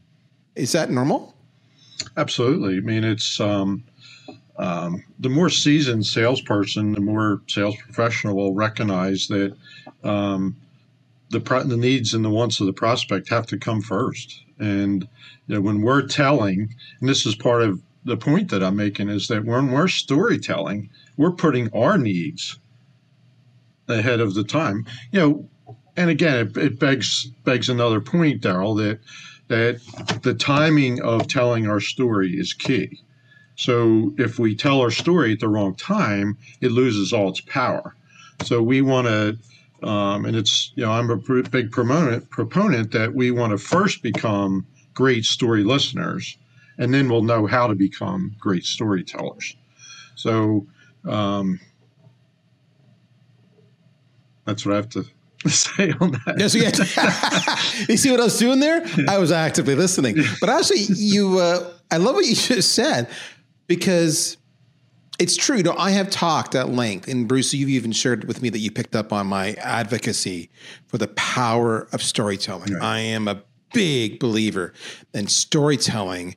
Is 0.57 0.73
that 0.73 0.90
normal? 0.90 1.35
Absolutely. 2.16 2.78
I 2.78 2.81
mean, 2.81 3.04
it's 3.04 3.38
um, 3.40 3.85
um, 4.56 5.02
the 5.18 5.28
more 5.28 5.50
seasoned 5.50 6.06
salesperson, 6.06 6.92
the 6.92 7.00
more 7.00 7.42
sales 7.49 7.76
professional 7.76 8.37
will 8.37 8.54
recognize 8.54 9.26
that 9.28 9.56
um, 10.04 10.56
the 11.30 11.40
pro- 11.40 11.64
the 11.64 11.76
needs 11.76 12.14
and 12.14 12.25
the 12.25 12.30
wants 12.30 12.61
of 12.61 12.66
the 12.66 12.73
prospect 12.73 13.28
have 13.30 13.46
to 13.46 13.58
come 13.58 13.80
first. 13.80 14.42
And 14.58 15.08
you 15.46 15.56
know, 15.56 15.61
when 15.61 15.82
we're 15.82 16.06
telling, 16.06 16.75
and 17.00 17.08
this 17.08 17.26
is 17.26 17.34
part 17.34 17.62
of 17.62 17.80
the 18.04 18.16
point 18.16 18.50
that 18.50 18.62
I'm 18.62 18.76
making, 18.76 19.08
is 19.08 19.28
that 19.28 19.44
when 19.44 19.73
we're 19.73 19.88
storytelling, 19.88 20.90
we're 21.16 21.32
putting 21.32 21.73
our 21.73 21.99
needs 21.99 22.58
ahead 23.88 24.20
of 24.20 24.34
the 24.34 24.44
time. 24.44 24.87
You 25.11 25.20
know, 25.20 25.49
and 25.96 26.11
again, 26.11 26.46
it, 26.46 26.56
it 26.56 26.78
begs 26.78 27.26
begs 27.44 27.68
another 27.68 28.00
point, 28.00 28.42
Darryl, 28.42 28.76
that 28.78 29.00
that 29.49 30.23
the 30.23 30.34
timing 30.34 31.02
of 31.02 31.26
telling 31.28 31.68
our 31.68 31.80
story 31.80 32.32
is 32.38 32.52
key. 32.52 33.00
So 33.56 34.14
if 34.18 34.38
we 34.38 34.54
tell 34.54 34.80
our 34.80 34.90
story 34.90 35.32
at 35.32 35.40
the 35.40 35.49
wrong 35.49 35.75
time, 35.76 36.37
it 36.61 36.73
loses 36.73 37.12
all 37.12 37.28
its 37.28 37.40
power. 37.40 37.94
So 38.42 38.62
we 38.62 38.82
want 38.82 39.06
to, 39.06 39.38
um, 39.87 40.25
and 40.25 40.37
it's 40.37 40.73
you 40.75 40.84
know 40.84 40.92
I'm 40.92 41.11
a 41.11 41.16
big 41.16 41.70
proponent 41.70 42.30
proponent 42.30 42.92
that 42.92 43.14
we 43.14 43.30
want 43.30 43.52
to 43.52 43.58
first 43.58 44.02
become 44.02 44.66
great 44.92 45.25
story 45.25 45.62
listeners, 45.62 46.37
and 46.78 46.92
then 46.92 47.08
we'll 47.08 47.23
know 47.23 47.46
how 47.46 47.66
to 47.66 47.75
become 47.75 48.34
great 48.40 48.64
storytellers. 48.64 49.56
So 50.16 50.66
um, 51.06 51.61
that's 54.44 54.66
what 54.66 54.73
I 54.73 54.76
have 54.76 54.88
to 54.90 55.04
to 55.44 55.50
say 55.50 55.92
on 56.00 56.12
that. 56.12 56.37
Yes, 56.38 56.54
yeah. 56.54 57.84
you 57.88 57.96
see 57.96 58.11
what 58.11 58.20
I 58.20 58.25
was 58.25 58.38
doing 58.38 58.61
there? 58.61 58.84
I 59.08 59.18
was 59.18 59.30
actively 59.30 59.75
listening. 59.75 60.16
But 60.40 60.49
actually, 60.49 60.82
you, 60.94 61.38
uh, 61.38 61.70
I 61.90 61.99
love 61.99 62.14
what 62.16 62.25
you 62.26 62.34
just 62.34 62.75
said 62.75 63.08
because 63.66 64.37
it's 65.18 65.37
true. 65.37 65.62
No, 65.62 65.75
I 65.76 65.90
have 65.90 66.11
talked 66.11 66.54
at 66.54 66.71
length, 66.71 67.09
and 67.09 67.28
Bruce, 67.28 67.54
you've 67.54 67.68
even 67.68 67.92
shared 67.92 68.25
with 68.25 68.42
me 68.42 68.49
that 68.50 68.59
you 68.59 68.71
picked 68.71 68.97
up 68.97 69.12
on 69.12 69.26
my 69.26 69.52
advocacy 69.54 70.50
for 70.87 70.99
the 70.99 71.09
power 71.09 71.88
of 71.92 72.02
storytelling. 72.02 72.75
Right. 72.75 72.83
I 72.83 72.99
am 73.00 73.28
a 73.28 73.42
big 73.73 74.21
believer 74.21 74.73
in 75.12 75.26
storytelling 75.26 76.37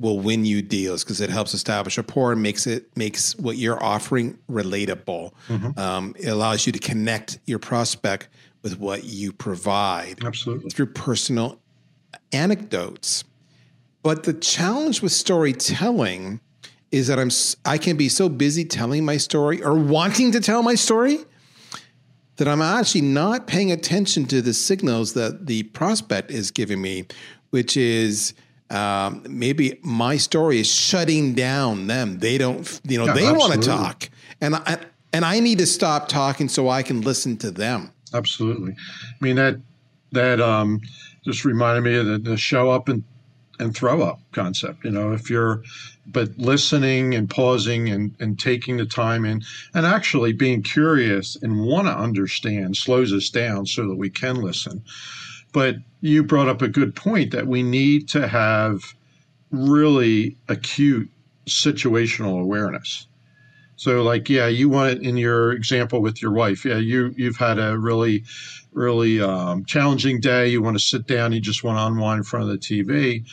will 0.00 0.20
win 0.20 0.44
you 0.44 0.62
deals 0.62 1.02
because 1.02 1.20
it 1.20 1.28
helps 1.28 1.54
establish 1.54 1.96
rapport 1.96 2.32
and 2.32 2.42
makes 2.42 2.66
it 2.66 2.96
makes 2.96 3.36
what 3.36 3.56
you're 3.56 3.82
offering 3.82 4.38
relatable. 4.48 5.32
Mm-hmm. 5.48 5.78
Um, 5.78 6.14
it 6.18 6.28
allows 6.28 6.66
you 6.66 6.72
to 6.72 6.78
connect 6.78 7.40
your 7.46 7.58
prospect 7.58 8.28
with 8.62 8.78
what 8.78 9.04
you 9.04 9.32
provide. 9.32 10.24
Absolutely. 10.24 10.70
Through 10.70 10.86
personal 10.92 11.60
anecdotes. 12.32 13.24
But 14.02 14.22
the 14.22 14.34
challenge 14.34 15.02
with 15.02 15.12
storytelling 15.12 16.40
is 16.90 17.08
that 17.08 17.18
I'm 17.18 17.30
I 17.64 17.78
can 17.78 17.96
be 17.96 18.08
so 18.08 18.28
busy 18.28 18.64
telling 18.64 19.04
my 19.04 19.16
story 19.16 19.62
or 19.62 19.74
wanting 19.74 20.32
to 20.32 20.40
tell 20.40 20.62
my 20.62 20.74
story 20.74 21.18
that 22.36 22.48
I'm 22.48 22.62
actually 22.62 23.02
not 23.02 23.46
paying 23.46 23.72
attention 23.72 24.24
to 24.26 24.40
the 24.40 24.54
signals 24.54 25.12
that 25.14 25.46
the 25.46 25.64
prospect 25.64 26.30
is 26.30 26.50
giving 26.50 26.80
me, 26.80 27.06
which 27.50 27.76
is 27.76 28.32
um, 28.70 29.24
maybe 29.28 29.78
my 29.82 30.16
story 30.16 30.60
is 30.60 30.72
shutting 30.72 31.34
down 31.34 31.86
them. 31.88 32.18
They 32.18 32.38
don't, 32.38 32.80
you 32.84 32.98
know, 32.98 33.06
yeah, 33.06 33.14
they 33.14 33.32
want 33.32 33.54
to 33.54 33.60
talk, 33.60 34.08
and 34.40 34.56
I 34.56 34.78
and 35.12 35.24
I 35.24 35.40
need 35.40 35.58
to 35.58 35.66
stop 35.66 36.08
talking 36.08 36.48
so 36.48 36.68
I 36.68 36.82
can 36.82 37.00
listen 37.02 37.36
to 37.38 37.50
them. 37.50 37.92
Absolutely, 38.14 38.72
I 38.72 39.24
mean 39.24 39.36
that 39.36 39.60
that 40.12 40.40
um, 40.40 40.80
just 41.24 41.44
reminded 41.44 41.82
me 41.82 41.96
of 41.96 42.06
the, 42.06 42.18
the 42.18 42.36
show 42.36 42.70
up 42.70 42.88
and 42.88 43.04
and 43.58 43.74
throw 43.74 44.02
up 44.02 44.20
concept. 44.32 44.84
You 44.84 44.90
know, 44.90 45.12
if 45.12 45.28
you're 45.28 45.62
but 46.06 46.30
listening 46.38 47.14
and 47.14 47.28
pausing 47.28 47.88
and, 47.88 48.14
and 48.18 48.38
taking 48.38 48.78
the 48.78 48.86
time 48.86 49.24
and 49.24 49.44
and 49.74 49.84
actually 49.84 50.32
being 50.32 50.62
curious 50.62 51.36
and 51.36 51.64
want 51.64 51.86
to 51.86 51.96
understand 51.96 52.76
slows 52.76 53.12
us 53.12 53.28
down 53.28 53.66
so 53.66 53.86
that 53.88 53.96
we 53.96 54.10
can 54.10 54.36
listen. 54.36 54.82
But 55.52 55.76
you 56.00 56.22
brought 56.22 56.48
up 56.48 56.62
a 56.62 56.68
good 56.68 56.94
point 56.94 57.32
that 57.32 57.46
we 57.46 57.62
need 57.62 58.08
to 58.10 58.28
have 58.28 58.94
really 59.50 60.36
acute 60.48 61.10
situational 61.46 62.40
awareness. 62.40 63.07
So, 63.78 64.02
like, 64.02 64.28
yeah, 64.28 64.48
you 64.48 64.68
want 64.68 64.90
it 64.90 65.02
in 65.02 65.16
your 65.16 65.52
example 65.52 66.02
with 66.02 66.20
your 66.20 66.32
wife. 66.32 66.64
Yeah, 66.64 66.78
you 66.78 67.14
you've 67.16 67.36
had 67.36 67.60
a 67.60 67.78
really, 67.78 68.24
really 68.72 69.20
um, 69.20 69.64
challenging 69.66 70.18
day. 70.18 70.48
You 70.48 70.60
want 70.60 70.76
to 70.76 70.82
sit 70.84 71.06
down. 71.06 71.30
You 71.30 71.40
just 71.40 71.62
want 71.62 71.78
to 71.78 71.86
unwind 71.86 72.18
in 72.18 72.24
front 72.24 72.50
of 72.50 72.50
the 72.50 72.58
TV, 72.58 73.24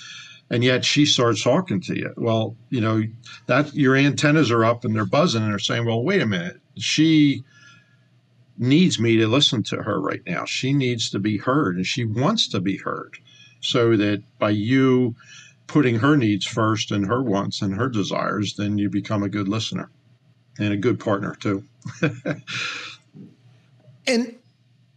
and 0.51 0.63
yet 0.63 0.85
she 0.85 1.03
starts 1.07 1.43
talking 1.43 1.81
to 1.81 1.97
you. 1.97 2.13
Well, 2.15 2.55
you 2.69 2.79
know 2.79 3.01
that 3.47 3.73
your 3.73 3.95
antennas 3.95 4.51
are 4.51 4.63
up 4.63 4.85
and 4.85 4.95
they're 4.95 5.03
buzzing, 5.03 5.41
and 5.41 5.51
they're 5.51 5.57
saying, 5.57 5.83
"Well, 5.83 6.03
wait 6.03 6.21
a 6.21 6.27
minute. 6.27 6.61
She 6.77 7.43
needs 8.55 8.99
me 8.99 9.17
to 9.17 9.27
listen 9.27 9.63
to 9.63 9.77
her 9.77 9.99
right 9.99 10.21
now. 10.27 10.45
She 10.45 10.73
needs 10.73 11.09
to 11.09 11.17
be 11.19 11.37
heard 11.37 11.75
and 11.75 11.85
she 11.85 12.05
wants 12.05 12.47
to 12.49 12.61
be 12.61 12.77
heard. 12.77 13.17
So 13.59 13.97
that 13.97 14.23
by 14.39 14.51
you 14.51 15.15
putting 15.67 15.95
her 15.99 16.15
needs 16.15 16.45
first 16.45 16.91
and 16.91 17.07
her 17.07 17.21
wants 17.21 17.61
and 17.61 17.75
her 17.75 17.89
desires, 17.89 18.55
then 18.55 18.77
you 18.77 18.89
become 18.89 19.23
a 19.23 19.27
good 19.27 19.49
listener 19.49 19.89
and 20.59 20.73
a 20.73 20.77
good 20.77 20.99
partner 20.99 21.35
too. 21.35 21.63
and 24.07 24.35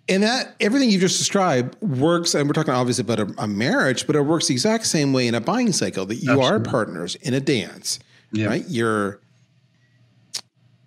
and 0.09 0.23
that 0.23 0.55
everything 0.61 0.91
you 0.91 0.99
just 0.99 1.19
described 1.19 1.81
works, 1.83 2.35
and 2.35 2.49
we're 2.49 2.55
talking 2.55 2.73
obviously 2.73 3.03
about 3.03 3.21
a, 3.21 3.35
a, 3.43 3.47
marriage, 3.47 4.07
but 4.07 4.17
it 4.17 4.23
works 4.23 4.49
the 4.49 4.55
exact 4.55 4.87
same 4.87 5.13
way 5.13 5.27
in 5.27 5.35
a 5.35 5.41
buying 5.41 5.73
cycle 5.73 6.07
that 6.07 6.15
you 6.17 6.31
Absolutely. 6.31 6.57
are 6.57 6.61
partners 6.61 7.15
in 7.17 7.35
a 7.35 7.41
dance, 7.41 7.99
yeah. 8.33 8.47
right? 8.47 8.65
You're 8.69 9.21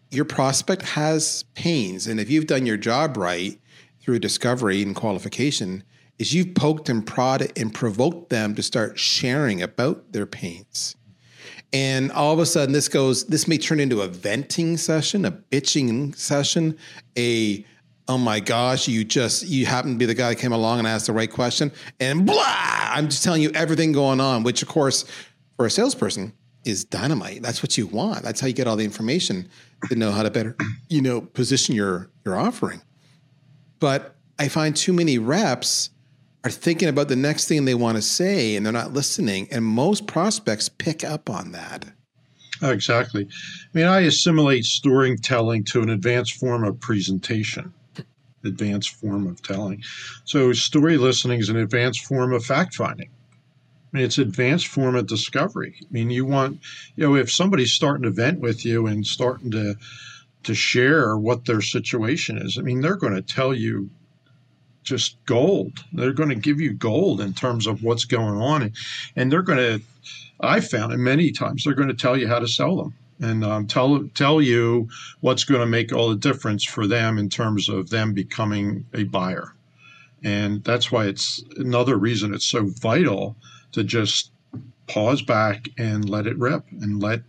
your 0.10 0.26
prospect 0.26 0.82
has 0.82 1.44
pains. 1.56 2.06
And 2.06 2.20
if 2.20 2.30
you've 2.30 2.48
done 2.48 2.66
your 2.66 2.78
job 2.78 3.16
right 3.16 3.60
through 4.02 4.20
discovery 4.20 4.82
and 4.82 4.96
qualification, 4.96 5.84
is 6.20 6.34
you've 6.34 6.54
poked 6.54 6.90
and 6.90 7.06
prodded 7.06 7.52
and 7.58 7.74
provoked 7.74 8.30
them 8.30 8.54
to 8.56 8.62
start 8.62 9.00
sharing 9.00 9.62
about 9.62 10.12
their 10.12 10.26
pains. 10.26 10.96
And 11.74 12.12
all 12.12 12.34
of 12.34 12.40
a 12.40 12.46
sudden, 12.46 12.74
this 12.74 12.90
goes, 12.90 13.26
this 13.26 13.48
may 13.48 13.58
turn 13.58 13.80
into 13.80 14.02
a 14.02 14.08
venting 14.08 14.78
session, 14.78 15.24
a 15.26 15.32
bitching 15.32 16.16
session, 16.18 16.78
a 17.18 17.66
oh 18.08 18.18
my 18.18 18.42
gosh, 18.42 18.90
you 18.90 19.06
just 19.06 19.48
you 19.48 19.66
happen 19.66 19.94
to 19.94 19.98
be 19.98 20.06
the 20.06 20.14
guy 20.14 20.30
that 20.30 20.36
came 20.36 20.52
along 20.52 20.80
and 20.80 20.88
asked 20.88 21.08
the 21.08 21.14
right 21.14 21.32
question, 21.32 21.72
and 22.00 22.26
blah, 22.26 22.44
I'm 22.46 23.08
just 23.08 23.24
telling 23.24 23.42
you 23.42 23.52
everything 23.52 23.94
going 23.94 24.20
on, 24.20 24.44
which 24.44 24.62
of 24.62 24.68
course, 24.68 25.06
for 25.56 25.66
a 25.66 25.70
salesperson, 25.70 26.34
is 26.66 26.84
dynamite. 26.84 27.42
That's 27.42 27.64
what 27.64 27.78
you 27.78 27.88
want. 27.88 28.24
That's 28.24 28.42
how 28.42 28.48
you 28.48 28.54
get 28.54 28.68
all 28.68 28.76
the 28.76 28.84
information 28.84 29.50
to 29.90 29.96
know 29.96 30.12
how 30.12 30.24
to 30.24 30.30
better, 30.30 30.58
you 30.90 31.02
know, 31.02 31.22
position 31.22 31.74
your 31.74 32.10
your 32.26 32.38
offering. 32.38 32.82
But 33.80 34.16
I 34.38 34.50
find 34.50 34.76
too 34.76 34.94
many 34.94 35.18
reps 35.18 35.90
are 36.44 36.52
thinking 36.52 36.90
about 36.90 37.08
the 37.08 37.16
next 37.16 37.48
thing 37.48 37.66
they 37.66 37.76
want 37.76 37.98
to 37.98 38.02
say 38.02 38.56
and 38.56 38.66
they're 38.66 38.74
not 38.74 38.94
listening. 38.94 39.48
And 39.52 39.64
most 39.64 40.08
prospects 40.08 40.70
pick 40.70 41.04
up 41.04 41.30
on 41.30 41.52
that. 41.52 41.86
Oh, 42.62 42.72
exactly. 42.72 43.26
I 43.26 43.78
mean, 43.78 43.88
I 43.88 44.02
assimilate 44.02 44.66
storytelling 44.66 45.64
to 45.66 45.82
an 45.82 45.90
advanced 45.90 46.36
form 46.36 46.64
of 46.64 46.80
presentation, 46.80 47.74
advanced 48.44 48.92
form 48.92 49.26
of 49.28 49.42
telling. 49.42 49.84
So, 50.26 50.54
story 50.54 50.98
listening 50.98 51.40
is 51.40 51.50
an 51.50 51.58
advanced 51.58 52.06
form 52.06 52.34
of 52.34 52.46
fact 52.46 52.76
finding. 52.76 53.10
I 53.94 53.98
mean, 53.98 54.06
it's 54.06 54.20
advanced 54.20 54.68
form 54.68 54.96
of 54.96 55.08
discovery. 55.08 55.76
I 55.82 55.88
mean, 55.92 56.12
you 56.12 56.26
want, 56.26 56.60
you 56.96 57.04
know, 57.06 57.16
if 57.16 57.32
somebody's 57.32 57.74
starting 57.74 58.04
to 58.04 58.12
vent 58.12 58.40
with 58.40 58.64
you 58.64 58.88
and 58.88 59.06
starting 59.06 59.52
to 59.52 59.76
to 60.44 60.56
share 60.56 61.18
what 61.18 61.46
their 61.46 61.62
situation 61.62 62.38
is, 62.38 62.58
I 62.58 62.62
mean, 62.62 62.82
they're 62.82 62.96
going 62.96 63.14
to 63.14 63.22
tell 63.22 63.54
you 63.54 63.90
just 64.84 65.24
gold. 65.26 65.84
They're 65.94 66.14
going 66.14 66.30
to 66.30 66.36
give 66.36 66.60
you 66.60 66.74
gold 66.74 67.22
in 67.22 67.34
terms 67.34 67.68
of 67.68 67.84
what's 67.84 68.06
going 68.06 68.42
on, 68.42 68.74
and, 69.16 69.32
they're 69.32 69.42
going 69.42 69.60
to. 69.60 69.82
I've 70.40 70.68
found 70.68 70.92
it 70.92 70.98
many 70.98 71.32
times. 71.32 71.64
They're 71.64 71.76
going 71.76 71.88
to 71.88 71.94
tell 71.94 72.18
you 72.18 72.28
how 72.28 72.40
to 72.40 72.48
sell 72.48 72.76
them 72.76 72.94
and 73.22 73.44
um, 73.44 73.68
tell 73.68 74.04
tell 74.16 74.42
you 74.42 74.90
what's 75.20 75.44
going 75.44 75.62
to 75.62 75.68
make 75.68 75.94
all 75.94 76.10
the 76.10 76.16
difference 76.16 76.64
for 76.64 76.88
them 76.88 77.18
in 77.18 77.30
terms 77.30 77.70
of 77.70 77.90
them 77.90 78.14
becoming 78.14 78.86
a 78.94 79.04
buyer. 79.04 79.54
And 80.24 80.64
that's 80.64 80.92
why 80.92 81.06
it's 81.06 81.44
another 81.58 81.98
reason 81.98 82.34
it's 82.34 82.46
so 82.46 82.66
vital 82.66 83.36
to 83.72 83.84
just 83.84 84.32
pause 84.88 85.22
back 85.22 85.70
and 85.78 86.10
let 86.10 86.28
it 86.28 86.38
rip 86.38 86.66
and 86.82 87.02
let 87.02 87.22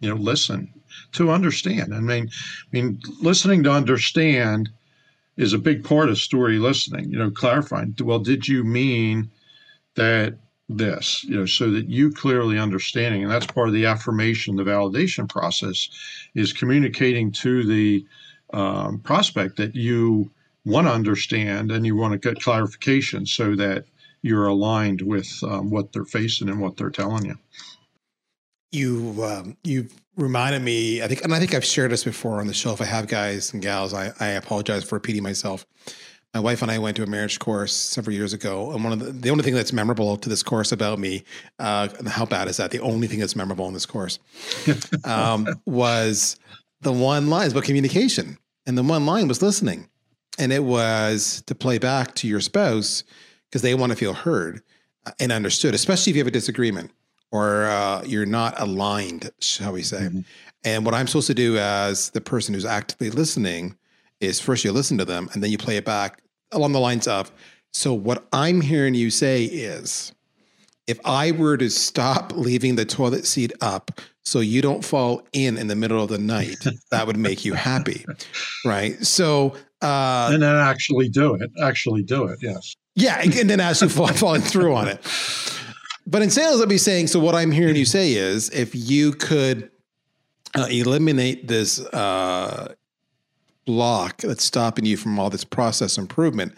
you 0.00 0.08
know 0.08 0.20
listen 0.20 0.72
to 1.12 1.30
understand. 1.30 1.94
I 1.94 2.00
mean, 2.00 2.28
I 2.28 2.66
mean, 2.72 3.00
listening 3.20 3.62
to 3.64 3.72
understand 3.72 4.70
is 5.36 5.52
a 5.52 5.58
big 5.58 5.84
part 5.84 6.08
of 6.08 6.18
story 6.18 6.58
listening. 6.58 7.10
You 7.10 7.18
know, 7.18 7.30
clarifying. 7.30 7.94
Well, 8.00 8.18
did 8.18 8.46
you 8.46 8.64
mean 8.64 9.30
that 9.94 10.36
this? 10.68 11.24
You 11.24 11.36
know, 11.36 11.46
so 11.46 11.70
that 11.70 11.88
you 11.88 12.10
clearly 12.10 12.58
understanding, 12.58 13.22
and 13.22 13.30
that's 13.30 13.46
part 13.46 13.68
of 13.68 13.74
the 13.74 13.86
affirmation, 13.86 14.56
the 14.56 14.64
validation 14.64 15.28
process, 15.28 15.88
is 16.34 16.52
communicating 16.52 17.32
to 17.32 17.64
the 17.64 18.04
um, 18.52 18.98
prospect 19.00 19.56
that 19.56 19.74
you 19.74 20.30
want 20.64 20.86
to 20.86 20.92
understand 20.92 21.70
and 21.72 21.86
you 21.86 21.96
want 21.96 22.12
to 22.12 22.18
get 22.18 22.42
clarification 22.42 23.24
so 23.26 23.54
that 23.56 23.84
you're 24.22 24.46
aligned 24.46 25.00
with 25.00 25.28
um, 25.44 25.70
what 25.70 25.92
they're 25.92 26.04
facing 26.04 26.48
and 26.48 26.60
what 26.60 26.76
they're 26.76 26.90
telling 26.90 27.24
you. 27.24 27.38
You 28.72 29.24
um, 29.24 29.56
you 29.64 29.88
reminded 30.16 30.62
me. 30.62 31.02
I 31.02 31.08
think, 31.08 31.22
and 31.24 31.34
I 31.34 31.38
think 31.38 31.54
I've 31.54 31.64
shared 31.64 31.90
this 31.90 32.04
before 32.04 32.40
on 32.40 32.46
the 32.46 32.54
show. 32.54 32.72
If 32.72 32.80
I 32.80 32.84
have 32.84 33.08
guys 33.08 33.52
and 33.52 33.62
gals, 33.62 33.94
I, 33.94 34.12
I 34.20 34.28
apologize 34.28 34.84
for 34.84 34.96
repeating 34.96 35.22
myself. 35.22 35.66
My 36.34 36.38
wife 36.38 36.62
and 36.62 36.70
I 36.70 36.78
went 36.78 36.96
to 36.96 37.02
a 37.02 37.06
marriage 37.06 37.40
course 37.40 37.72
several 37.72 38.14
years 38.14 38.32
ago, 38.32 38.70
and 38.70 38.84
one 38.84 38.92
of 38.92 39.00
the, 39.00 39.10
the 39.10 39.30
only 39.30 39.42
thing 39.42 39.54
that's 39.54 39.72
memorable 39.72 40.16
to 40.16 40.28
this 40.28 40.44
course 40.44 40.70
about 40.70 41.00
me, 41.00 41.24
uh, 41.58 41.88
how 42.06 42.24
bad 42.24 42.46
is 42.46 42.58
that? 42.58 42.70
The 42.70 42.78
only 42.78 43.08
thing 43.08 43.18
that's 43.18 43.34
memorable 43.34 43.66
in 43.66 43.74
this 43.74 43.86
course 43.86 44.20
um, 45.04 45.48
was 45.66 46.38
the 46.82 46.92
one 46.92 47.28
line 47.28 47.50
about 47.50 47.64
communication, 47.64 48.38
and 48.64 48.78
the 48.78 48.84
one 48.84 49.06
line 49.06 49.26
was 49.26 49.42
listening, 49.42 49.88
and 50.38 50.52
it 50.52 50.62
was 50.62 51.42
to 51.46 51.54
play 51.56 51.78
back 51.78 52.14
to 52.16 52.28
your 52.28 52.40
spouse 52.40 53.02
because 53.48 53.62
they 53.62 53.74
want 53.74 53.90
to 53.90 53.96
feel 53.96 54.12
heard 54.12 54.62
uh, 55.06 55.10
and 55.18 55.32
understood, 55.32 55.74
especially 55.74 56.10
if 56.10 56.16
you 56.16 56.20
have 56.20 56.28
a 56.28 56.30
disagreement 56.30 56.92
or 57.30 57.64
uh, 57.64 58.02
you're 58.04 58.26
not 58.26 58.60
aligned, 58.60 59.30
shall 59.40 59.72
we 59.72 59.82
say. 59.82 60.02
Mm-hmm. 60.02 60.20
And 60.64 60.84
what 60.84 60.94
I'm 60.94 61.06
supposed 61.06 61.28
to 61.28 61.34
do 61.34 61.58
as 61.58 62.10
the 62.10 62.20
person 62.20 62.54
who's 62.54 62.64
actively 62.64 63.10
listening 63.10 63.76
is 64.20 64.40
first 64.40 64.64
you 64.64 64.72
listen 64.72 64.98
to 64.98 65.04
them 65.04 65.30
and 65.32 65.42
then 65.42 65.50
you 65.50 65.58
play 65.58 65.76
it 65.76 65.84
back 65.84 66.22
along 66.52 66.72
the 66.72 66.80
lines 66.80 67.06
of, 67.06 67.32
so 67.72 67.94
what 67.94 68.26
I'm 68.32 68.60
hearing 68.60 68.94
you 68.94 69.10
say 69.10 69.44
is, 69.44 70.12
if 70.86 70.98
I 71.04 71.30
were 71.30 71.56
to 71.56 71.70
stop 71.70 72.32
leaving 72.34 72.74
the 72.74 72.84
toilet 72.84 73.24
seat 73.24 73.52
up 73.60 74.00
so 74.24 74.40
you 74.40 74.60
don't 74.60 74.84
fall 74.84 75.22
in 75.32 75.56
in 75.56 75.68
the 75.68 75.76
middle 75.76 76.02
of 76.02 76.08
the 76.08 76.18
night, 76.18 76.56
that 76.90 77.06
would 77.06 77.16
make 77.16 77.44
you 77.44 77.54
happy. 77.54 78.04
Right. 78.64 79.02
So 79.04 79.54
Uh, 79.82 80.30
and 80.32 80.42
then 80.42 80.56
actually 80.56 81.08
do 81.08 81.34
it. 81.36 81.50
Actually 81.62 82.02
do 82.02 82.24
it. 82.24 82.38
Yes. 82.42 82.74
Yeah, 82.96 83.20
and 83.22 83.48
then 83.48 83.60
as 83.60 83.82
actually 83.82 84.12
following 84.14 84.42
through 84.42 84.74
on 84.74 84.88
it. 84.88 85.00
But 86.10 86.22
in 86.22 86.30
sales, 86.30 86.60
I'd 86.60 86.68
be 86.68 86.76
saying. 86.76 87.06
So 87.06 87.20
what 87.20 87.36
I'm 87.36 87.52
hearing 87.52 87.76
you 87.76 87.84
say 87.84 88.14
is, 88.14 88.50
if 88.50 88.74
you 88.74 89.12
could 89.12 89.70
uh, 90.58 90.66
eliminate 90.68 91.46
this 91.46 91.78
uh, 91.78 92.74
block 93.64 94.16
that's 94.18 94.42
stopping 94.42 94.84
you 94.84 94.96
from 94.96 95.20
all 95.20 95.30
this 95.30 95.44
process 95.44 95.98
improvement, 95.98 96.54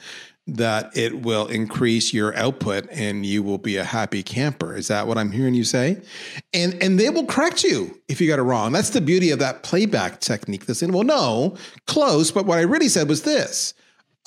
that 0.46 0.96
it 0.96 1.20
will 1.20 1.46
increase 1.48 2.14
your 2.14 2.34
output 2.34 2.88
and 2.90 3.26
you 3.26 3.42
will 3.42 3.58
be 3.58 3.76
a 3.76 3.84
happy 3.84 4.22
camper. 4.22 4.74
Is 4.74 4.88
that 4.88 5.06
what 5.06 5.18
I'm 5.18 5.30
hearing 5.30 5.54
you 5.54 5.64
say? 5.64 6.00
And 6.54 6.82
and 6.82 6.98
they 6.98 7.10
will 7.10 7.26
correct 7.26 7.62
you 7.62 8.00
if 8.08 8.22
you 8.22 8.28
got 8.28 8.38
it 8.38 8.42
wrong. 8.42 8.72
That's 8.72 8.90
the 8.90 9.02
beauty 9.02 9.30
of 9.30 9.38
that 9.40 9.62
playback 9.62 10.20
technique. 10.20 10.64
That's 10.64 10.82
in 10.82 10.92
well, 10.92 11.04
no, 11.04 11.56
close, 11.86 12.30
but 12.30 12.46
what 12.46 12.58
I 12.58 12.62
really 12.62 12.88
said 12.88 13.06
was 13.06 13.22
this. 13.22 13.74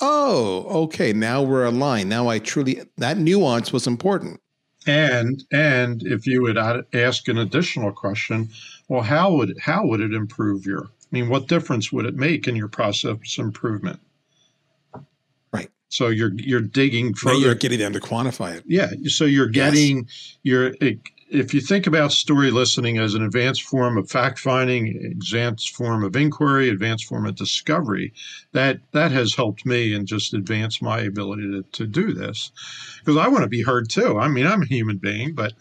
Oh, 0.00 0.84
okay. 0.84 1.12
Now 1.12 1.42
we're 1.42 1.64
aligned. 1.64 2.08
Now 2.08 2.28
I 2.28 2.38
truly 2.38 2.82
that 2.96 3.18
nuance 3.18 3.72
was 3.72 3.88
important. 3.88 4.40
And 4.86 5.44
and 5.52 6.02
if 6.04 6.26
you 6.26 6.42
would 6.42 6.56
ask 6.56 7.26
an 7.28 7.38
additional 7.38 7.92
question, 7.92 8.50
well, 8.88 9.02
how 9.02 9.32
would 9.32 9.58
how 9.60 9.86
would 9.86 10.00
it 10.00 10.14
improve 10.14 10.64
your? 10.64 10.84
I 10.84 11.08
mean, 11.10 11.28
what 11.28 11.48
difference 11.48 11.92
would 11.92 12.06
it 12.06 12.14
make 12.14 12.46
in 12.46 12.56
your 12.56 12.68
process 12.68 13.38
improvement? 13.38 14.00
Right. 15.52 15.70
So 15.88 16.08
you're 16.08 16.32
you're 16.34 16.60
digging 16.60 17.14
further. 17.14 17.34
Now 17.34 17.40
you're 17.40 17.54
getting 17.54 17.80
them 17.80 17.92
to 17.94 18.00
quantify 18.00 18.56
it. 18.56 18.64
Yeah. 18.66 18.90
So 19.06 19.24
you're 19.24 19.48
getting 19.48 20.04
yes. 20.04 20.38
you're 20.42 20.74
if 21.28 21.52
you 21.52 21.60
think 21.60 21.86
about 21.86 22.12
story 22.12 22.50
listening 22.50 22.98
as 22.98 23.14
an 23.14 23.22
advanced 23.22 23.62
form 23.62 23.98
of 23.98 24.08
fact 24.08 24.38
finding, 24.38 24.96
advanced 25.04 25.74
form 25.74 26.04
of 26.04 26.14
inquiry, 26.14 26.68
advanced 26.68 27.06
form 27.06 27.26
of 27.26 27.34
discovery, 27.34 28.12
that 28.52 28.78
that 28.92 29.10
has 29.10 29.34
helped 29.34 29.66
me 29.66 29.94
and 29.94 30.06
just 30.06 30.34
advance 30.34 30.80
my 30.80 31.00
ability 31.00 31.50
to, 31.50 31.62
to 31.72 31.86
do 31.86 32.12
this. 32.12 32.52
Because 33.00 33.16
I 33.16 33.28
want 33.28 33.42
to 33.42 33.48
be 33.48 33.62
heard 33.62 33.90
too. 33.90 34.18
I 34.18 34.28
mean, 34.28 34.46
I'm 34.46 34.62
a 34.62 34.66
human 34.66 34.98
being, 34.98 35.34
but 35.34 35.54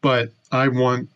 but 0.00 0.32
I 0.50 0.68
want 0.68 1.08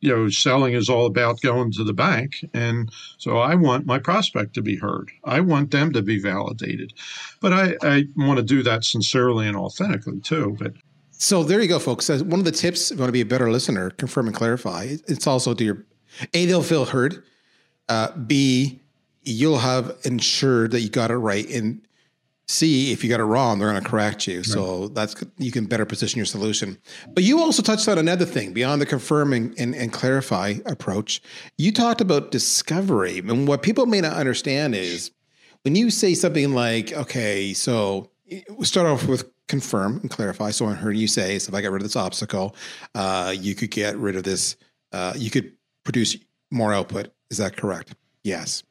you 0.00 0.14
know, 0.14 0.28
selling 0.28 0.74
is 0.74 0.90
all 0.90 1.06
about 1.06 1.40
going 1.40 1.72
to 1.72 1.82
the 1.82 1.94
bank. 1.94 2.44
And 2.52 2.92
so 3.16 3.38
I 3.38 3.54
want 3.54 3.86
my 3.86 3.98
prospect 3.98 4.52
to 4.54 4.60
be 4.60 4.76
heard. 4.76 5.10
I 5.24 5.40
want 5.40 5.70
them 5.70 5.94
to 5.94 6.02
be 6.02 6.20
validated. 6.20 6.92
But 7.40 7.54
I, 7.54 7.76
I 7.80 8.04
want 8.14 8.36
to 8.36 8.42
do 8.42 8.62
that 8.64 8.84
sincerely 8.84 9.48
and 9.48 9.56
authentically 9.56 10.20
too. 10.20 10.58
But 10.58 10.74
so 11.24 11.42
there 11.42 11.62
you 11.62 11.68
go, 11.68 11.78
folks. 11.78 12.10
One 12.10 12.38
of 12.38 12.44
the 12.44 12.52
tips, 12.52 12.90
if 12.90 12.98
you 12.98 13.00
want 13.00 13.08
to 13.08 13.12
be 13.12 13.22
a 13.22 13.26
better 13.26 13.50
listener, 13.50 13.88
confirm 13.88 14.26
and 14.26 14.36
clarify. 14.36 14.96
It's 15.08 15.26
also 15.26 15.54
to 15.54 15.64
your 15.64 15.86
A, 16.34 16.44
they'll 16.44 16.62
feel 16.62 16.84
heard. 16.84 17.24
Uh, 17.88 18.12
B, 18.12 18.82
you'll 19.22 19.58
have 19.58 19.96
ensured 20.04 20.72
that 20.72 20.80
you 20.80 20.90
got 20.90 21.10
it 21.10 21.16
right. 21.16 21.48
And 21.48 21.80
C, 22.46 22.92
if 22.92 23.02
you 23.02 23.08
got 23.08 23.20
it 23.20 23.24
wrong, 23.24 23.58
they're 23.58 23.70
going 23.70 23.82
to 23.82 23.88
correct 23.88 24.26
you. 24.26 24.38
Right. 24.38 24.44
So 24.44 24.88
that's 24.88 25.16
you 25.38 25.50
can 25.50 25.64
better 25.64 25.86
position 25.86 26.18
your 26.18 26.26
solution. 26.26 26.76
But 27.14 27.24
you 27.24 27.40
also 27.40 27.62
touched 27.62 27.88
on 27.88 27.96
another 27.96 28.26
thing 28.26 28.52
beyond 28.52 28.82
the 28.82 28.86
confirming 28.86 29.54
and, 29.56 29.74
and 29.74 29.94
clarify 29.94 30.56
approach. 30.66 31.22
You 31.56 31.72
talked 31.72 32.02
about 32.02 32.32
discovery. 32.32 33.20
And 33.20 33.48
what 33.48 33.62
people 33.62 33.86
may 33.86 34.02
not 34.02 34.12
understand 34.12 34.74
is 34.74 35.10
when 35.62 35.74
you 35.74 35.90
say 35.90 36.12
something 36.12 36.52
like, 36.52 36.92
okay, 36.92 37.54
so 37.54 38.10
we 38.58 38.66
start 38.66 38.86
off 38.86 39.08
with 39.08 39.33
confirm 39.48 39.98
and 40.00 40.10
clarify. 40.10 40.50
So 40.50 40.66
I 40.66 40.74
heard 40.74 40.96
you 40.96 41.06
say, 41.06 41.38
so 41.38 41.50
if 41.50 41.54
I 41.54 41.60
get 41.60 41.70
rid 41.70 41.82
of 41.82 41.88
this 41.88 41.96
obstacle, 41.96 42.56
uh, 42.94 43.34
you 43.36 43.54
could 43.54 43.70
get 43.70 43.96
rid 43.96 44.16
of 44.16 44.22
this, 44.22 44.56
uh, 44.92 45.12
you 45.16 45.30
could 45.30 45.52
produce 45.84 46.16
more 46.50 46.72
output. 46.72 47.12
Is 47.30 47.38
that 47.38 47.56
correct? 47.56 47.94
Yes. 48.22 48.62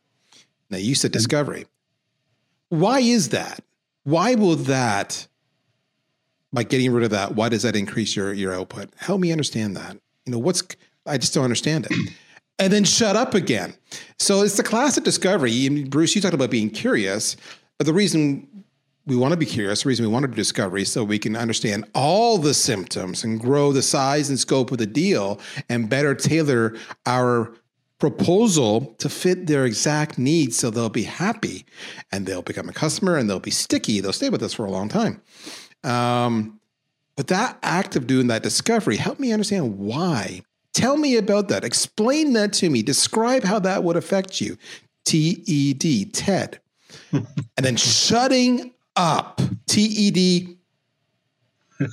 Now 0.69 0.77
you 0.77 0.95
said 0.95 1.11
discovery. 1.11 1.65
Why 2.69 2.99
is 2.99 3.29
that? 3.29 3.59
Why 4.03 4.35
will 4.35 4.55
that, 4.55 5.27
by 6.51 6.63
getting 6.63 6.91
rid 6.91 7.03
of 7.03 7.11
that, 7.11 7.35
why 7.35 7.49
does 7.49 7.61
that 7.61 7.75
increase 7.75 8.15
your, 8.15 8.33
your 8.33 8.53
output? 8.53 8.89
Help 8.97 9.21
me 9.21 9.31
understand 9.31 9.77
that. 9.77 9.97
You 10.25 10.31
know, 10.31 10.39
what's, 10.39 10.63
I 11.05 11.17
just 11.17 11.33
don't 11.33 11.43
understand 11.43 11.87
it. 11.89 12.13
And 12.59 12.71
then 12.71 12.83
shut 12.83 13.15
up 13.15 13.33
again. 13.33 13.75
So 14.19 14.41
it's 14.41 14.57
the 14.57 14.63
classic 14.63 15.03
discovery. 15.03 15.69
Bruce, 15.85 16.15
you 16.15 16.21
talked 16.21 16.33
about 16.33 16.49
being 16.49 16.69
curious, 16.69 17.35
but 17.77 17.85
the 17.85 17.93
reason 17.93 18.47
we 19.05 19.15
want 19.15 19.31
to 19.31 19.37
be 19.37 19.45
curious. 19.45 19.83
The 19.83 19.89
reason 19.89 20.05
we 20.05 20.11
want 20.11 20.23
to 20.23 20.27
do 20.27 20.35
discovery 20.35 20.85
so 20.85 21.03
we 21.03 21.19
can 21.19 21.35
understand 21.35 21.85
all 21.93 22.37
the 22.37 22.53
symptoms 22.53 23.23
and 23.23 23.39
grow 23.39 23.71
the 23.71 23.81
size 23.81 24.29
and 24.29 24.39
scope 24.39 24.71
of 24.71 24.77
the 24.77 24.85
deal 24.85 25.39
and 25.69 25.89
better 25.89 26.15
tailor 26.15 26.75
our 27.05 27.53
proposal 27.99 28.95
to 28.97 29.09
fit 29.09 29.47
their 29.47 29.65
exact 29.65 30.17
needs 30.17 30.57
so 30.57 30.69
they'll 30.69 30.89
be 30.89 31.03
happy 31.03 31.65
and 32.11 32.25
they'll 32.25 32.41
become 32.41 32.67
a 32.69 32.73
customer 32.73 33.17
and 33.17 33.29
they'll 33.29 33.39
be 33.39 33.51
sticky. 33.51 33.99
They'll 33.99 34.13
stay 34.13 34.29
with 34.29 34.43
us 34.43 34.53
for 34.53 34.65
a 34.65 34.71
long 34.71 34.89
time. 34.89 35.21
Um, 35.83 36.59
but 37.15 37.27
that 37.27 37.57
act 37.63 37.95
of 37.95 38.07
doing 38.07 38.27
that 38.27 38.43
discovery, 38.43 38.97
help 38.97 39.19
me 39.19 39.31
understand 39.31 39.77
why. 39.77 40.41
Tell 40.73 40.97
me 40.97 41.17
about 41.17 41.49
that. 41.49 41.63
Explain 41.63 42.33
that 42.33 42.51
to 42.53 42.69
me. 42.69 42.81
Describe 42.81 43.43
how 43.43 43.59
that 43.59 43.83
would 43.83 43.95
affect 43.95 44.41
you. 44.41 44.57
T 45.05 45.43
E 45.45 45.73
D, 45.73 46.05
TED. 46.05 46.59
and 47.11 47.25
then 47.57 47.75
shutting 47.75 48.72
up. 48.95 49.41
T 49.67 49.81
E 49.81 50.11
D. 50.11 50.57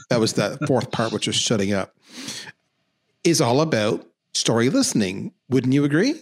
That 0.08 0.20
was 0.20 0.34
the 0.34 0.58
fourth 0.66 0.90
part, 0.90 1.12
which 1.12 1.26
was 1.26 1.36
shutting 1.36 1.72
up. 1.72 1.94
Is 3.24 3.40
all 3.40 3.60
about 3.60 4.06
story 4.32 4.70
listening. 4.70 5.32
Wouldn't 5.48 5.74
you 5.74 5.84
agree? 5.84 6.14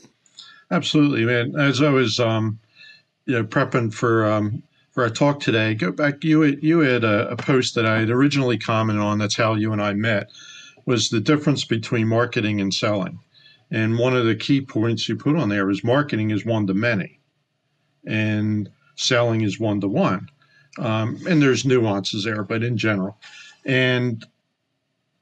Absolutely, 0.70 1.24
man. 1.24 1.54
As 1.58 1.82
I 1.82 1.90
was, 1.90 2.20
um, 2.20 2.58
you 3.26 3.34
know, 3.34 3.44
prepping 3.44 3.92
for 3.92 4.30
um, 4.30 4.62
for 4.90 5.02
our 5.04 5.10
talk 5.10 5.40
today, 5.40 5.74
go 5.74 5.92
back. 5.92 6.24
You 6.24 6.44
you 6.44 6.80
had 6.80 7.04
a, 7.04 7.28
a 7.30 7.36
post 7.36 7.74
that 7.74 7.86
I 7.86 8.00
had 8.00 8.10
originally 8.10 8.58
commented 8.58 9.02
on. 9.02 9.18
That's 9.18 9.36
how 9.36 9.54
you 9.54 9.72
and 9.72 9.82
I 9.82 9.92
met. 9.94 10.30
Was 10.86 11.10
the 11.10 11.20
difference 11.20 11.64
between 11.64 12.08
marketing 12.08 12.60
and 12.60 12.72
selling? 12.72 13.18
And 13.70 13.98
one 13.98 14.16
of 14.16 14.24
the 14.24 14.34
key 14.34 14.62
points 14.62 15.08
you 15.08 15.16
put 15.16 15.36
on 15.36 15.50
there 15.50 15.68
is 15.68 15.84
marketing 15.84 16.30
is 16.30 16.46
one 16.46 16.66
to 16.68 16.74
many, 16.74 17.20
and 18.06 18.70
selling 18.96 19.42
is 19.42 19.60
one 19.60 19.80
to 19.82 19.88
one. 19.88 20.28
Um, 20.78 21.18
and 21.28 21.42
there's 21.42 21.64
nuances 21.64 22.24
there, 22.24 22.44
but 22.44 22.62
in 22.62 22.76
general. 22.76 23.18
And 23.64 24.24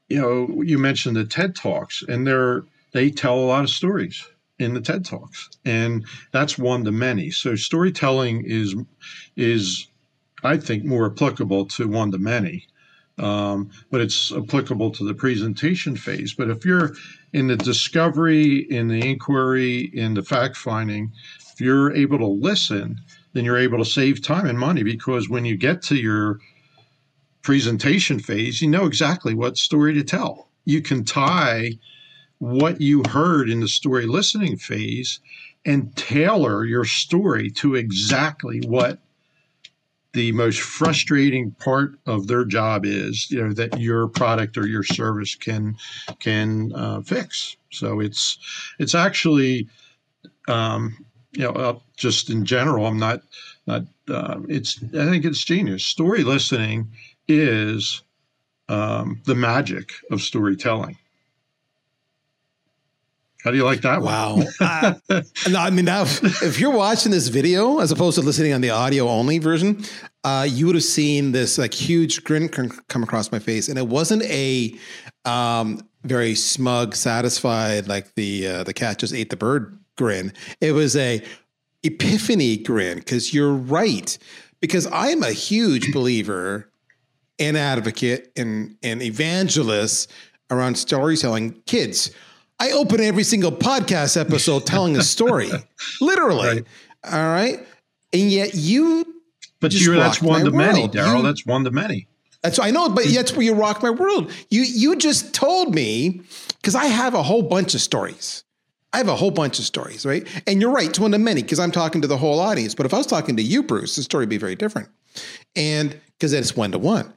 you 0.09 0.21
know, 0.21 0.61
you 0.61 0.77
mentioned 0.77 1.15
the 1.15 1.25
TED 1.25 1.55
Talks, 1.55 2.03
and 2.03 2.25
they're 2.25 2.63
they 2.93 3.09
tell 3.09 3.35
a 3.35 3.41
lot 3.41 3.63
of 3.63 3.69
stories 3.69 4.25
in 4.59 4.73
the 4.73 4.81
TED 4.81 5.05
Talks, 5.05 5.49
and 5.65 6.05
that's 6.31 6.57
one 6.57 6.83
to 6.85 6.91
many. 6.91 7.31
So 7.31 7.55
storytelling 7.55 8.43
is 8.45 8.75
is 9.35 9.87
I 10.43 10.57
think 10.57 10.85
more 10.85 11.11
applicable 11.11 11.65
to 11.65 11.87
one 11.87 12.11
to 12.11 12.17
many, 12.17 12.67
um, 13.17 13.71
but 13.91 14.01
it's 14.01 14.31
applicable 14.31 14.91
to 14.91 15.03
the 15.05 15.13
presentation 15.13 15.95
phase. 15.95 16.33
But 16.33 16.49
if 16.49 16.65
you're 16.65 16.93
in 17.33 17.47
the 17.47 17.57
discovery, 17.57 18.59
in 18.59 18.87
the 18.87 19.09
inquiry, 19.09 19.81
in 19.93 20.13
the 20.13 20.23
fact 20.23 20.55
finding, 20.55 21.11
if 21.51 21.59
you're 21.59 21.93
able 21.93 22.19
to 22.19 22.27
listen 22.27 23.01
then 23.37 23.45
you're 23.45 23.57
able 23.57 23.77
to 23.77 23.85
save 23.85 24.23
time 24.23 24.47
and 24.47 24.57
money 24.57 24.81
because 24.81 25.29
when 25.29 25.45
you 25.45 25.55
get 25.55 25.83
to 25.83 25.95
your 25.95 26.39
presentation 27.43 28.17
phase, 28.17 28.63
you 28.63 28.67
know 28.67 28.85
exactly 28.85 29.35
what 29.35 29.57
story 29.57 29.93
to 29.93 30.03
tell. 30.03 30.49
You 30.65 30.81
can 30.81 31.05
tie 31.05 31.73
what 32.39 32.81
you 32.81 33.03
heard 33.09 33.47
in 33.47 33.59
the 33.59 33.67
story 33.67 34.07
listening 34.07 34.57
phase 34.57 35.19
and 35.65 35.95
tailor 35.95 36.65
your 36.65 36.83
story 36.83 37.51
to 37.51 37.75
exactly 37.75 38.59
what 38.65 38.97
the 40.13 40.31
most 40.31 40.59
frustrating 40.59 41.51
part 41.51 41.91
of 42.07 42.25
their 42.25 42.43
job 42.43 42.85
is 42.85 43.29
you 43.29 43.43
know 43.43 43.53
that 43.53 43.79
your 43.79 44.07
product 44.07 44.57
or 44.57 44.65
your 44.65 44.81
service 44.81 45.35
can 45.35 45.75
can 46.19 46.71
uh, 46.73 47.01
fix 47.01 47.55
so 47.71 47.99
it's 47.99 48.39
it's 48.79 48.95
actually 48.95 49.67
um, 50.47 51.05
you 51.37 51.43
know, 51.43 51.51
uh, 51.51 51.77
just 51.95 52.31
in 52.31 52.45
general, 52.45 52.87
I'm 52.87 52.97
not, 52.97 53.21
not. 53.67 53.83
Uh, 54.09 54.39
it's. 54.49 54.83
I 54.83 55.05
think 55.05 55.23
it's 55.23 55.43
genius. 55.43 55.85
Story 55.85 56.23
listening 56.23 56.87
is 57.27 58.01
um, 58.69 59.21
the 59.25 59.35
magic 59.35 59.91
of 60.09 60.23
storytelling. 60.23 60.97
How 63.43 63.51
do 63.51 63.57
you 63.57 63.65
like 63.65 63.81
that? 63.81 64.01
Wow. 64.01 64.39
uh, 64.59 64.95
no, 65.47 65.59
I 65.59 65.69
mean, 65.69 65.85
now, 65.85 66.01
if 66.01 66.59
you're 66.59 66.71
watching 66.71 67.11
this 67.11 67.27
video 67.27 67.77
as 67.77 67.91
opposed 67.91 68.17
to 68.17 68.25
listening 68.25 68.53
on 68.53 68.61
the 68.61 68.71
audio 68.71 69.07
only 69.07 69.37
version, 69.37 69.85
uh, 70.23 70.47
you 70.49 70.65
would 70.65 70.75
have 70.75 70.83
seen 70.83 71.33
this 71.33 71.59
like 71.59 71.71
huge 71.71 72.23
grin 72.23 72.49
come 72.49 73.03
across 73.03 73.31
my 73.31 73.37
face, 73.37 73.69
and 73.69 73.77
it 73.77 73.87
wasn't 73.87 74.23
a 74.23 74.75
um, 75.23 75.87
very 76.03 76.33
smug, 76.33 76.95
satisfied 76.95 77.87
like 77.87 78.15
the 78.15 78.47
uh, 78.47 78.63
the 78.63 78.73
cat 78.73 78.97
just 78.97 79.13
ate 79.13 79.29
the 79.29 79.37
bird 79.37 79.77
grin. 79.97 80.31
It 80.61 80.71
was 80.71 80.95
a 80.95 81.21
epiphany 81.83 82.57
grin 82.57 82.99
because 82.99 83.33
you're 83.33 83.53
right. 83.53 84.17
Because 84.61 84.87
I 84.87 85.09
am 85.09 85.21
a 85.21 85.31
huge 85.31 85.93
believer 85.93 86.71
and 87.37 87.55
advocate 87.57 88.31
and, 88.35 88.75
and 88.81 89.01
evangelist 89.01 90.11
around 90.49 90.75
storytelling. 90.77 91.61
Kids, 91.65 92.11
I 92.59 92.71
open 92.71 93.01
every 93.01 93.23
single 93.23 93.51
podcast 93.51 94.19
episode 94.19 94.65
telling 94.65 94.97
a 94.97 95.03
story, 95.03 95.51
literally. 96.01 96.47
Right. 96.47 96.65
All 97.11 97.27
right. 97.27 97.59
and 98.13 98.31
yet 98.31 98.55
you. 98.55 99.05
But 99.59 99.73
you 99.73 99.95
that's 99.95 100.21
one 100.21 100.45
to 100.45 100.51
many. 100.51 100.87
Darryl. 100.87 101.23
That's 101.23 101.45
one 101.45 101.63
to 101.63 101.71
many. 101.71 102.07
That's 102.43 102.59
I 102.59 102.71
know, 102.71 102.89
but 102.89 103.05
that's 103.05 103.33
where 103.33 103.43
you 103.43 103.53
rock 103.53 103.81
my 103.81 103.89
world. 103.89 104.31
You 104.49 104.61
you 104.61 104.95
just 104.95 105.33
told 105.33 105.73
me 105.73 106.21
because 106.57 106.75
I 106.75 106.85
have 106.85 107.13
a 107.15 107.23
whole 107.23 107.41
bunch 107.43 107.73
of 107.73 107.81
stories. 107.81 108.43
I 108.97 108.99
have 108.99 109.09
a 109.09 109.15
whole 109.15 109.29
bunch 109.29 109.59
of 109.59 109.65
stories, 109.65 110.07
right? 110.07 110.27
And 110.47 110.59
you're 110.59 110.71
right, 110.71 110.89
it's 110.89 110.97
one 110.97 111.13
of 111.13 111.21
many 111.21 111.43
because 111.43 111.59
I'm 111.59 111.69
talking 111.69 112.01
to 112.01 112.07
the 112.07 112.17
whole 112.17 112.39
audience. 112.39 112.73
But 112.73 112.87
if 112.87 112.95
I 112.95 112.97
was 112.97 113.05
talking 113.05 113.37
to 113.37 113.43
you, 113.43 113.61
Bruce, 113.61 113.95
the 113.95 114.01
story 114.01 114.23
would 114.23 114.29
be 114.29 114.39
very 114.39 114.55
different. 114.55 114.89
And 115.55 116.01
because 116.17 116.33
it's 116.33 116.55
one 116.55 116.71
to 116.71 116.79
one. 116.79 117.13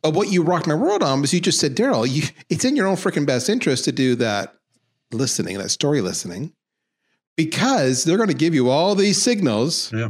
But 0.00 0.14
what 0.14 0.32
you 0.32 0.42
rocked 0.42 0.66
my 0.66 0.74
world 0.74 1.02
on 1.02 1.20
was 1.20 1.34
you 1.34 1.40
just 1.40 1.60
said, 1.60 1.76
Darryl, 1.76 2.08
it's 2.48 2.64
in 2.64 2.74
your 2.74 2.86
own 2.86 2.96
freaking 2.96 3.26
best 3.26 3.50
interest 3.50 3.84
to 3.84 3.92
do 3.92 4.14
that 4.14 4.54
listening, 5.12 5.58
that 5.58 5.68
story 5.68 6.00
listening, 6.00 6.54
because 7.36 8.04
they're 8.04 8.16
going 8.16 8.30
to 8.30 8.34
give 8.34 8.54
you 8.54 8.70
all 8.70 8.94
these 8.94 9.20
signals. 9.20 9.92
Yeah. 9.92 10.08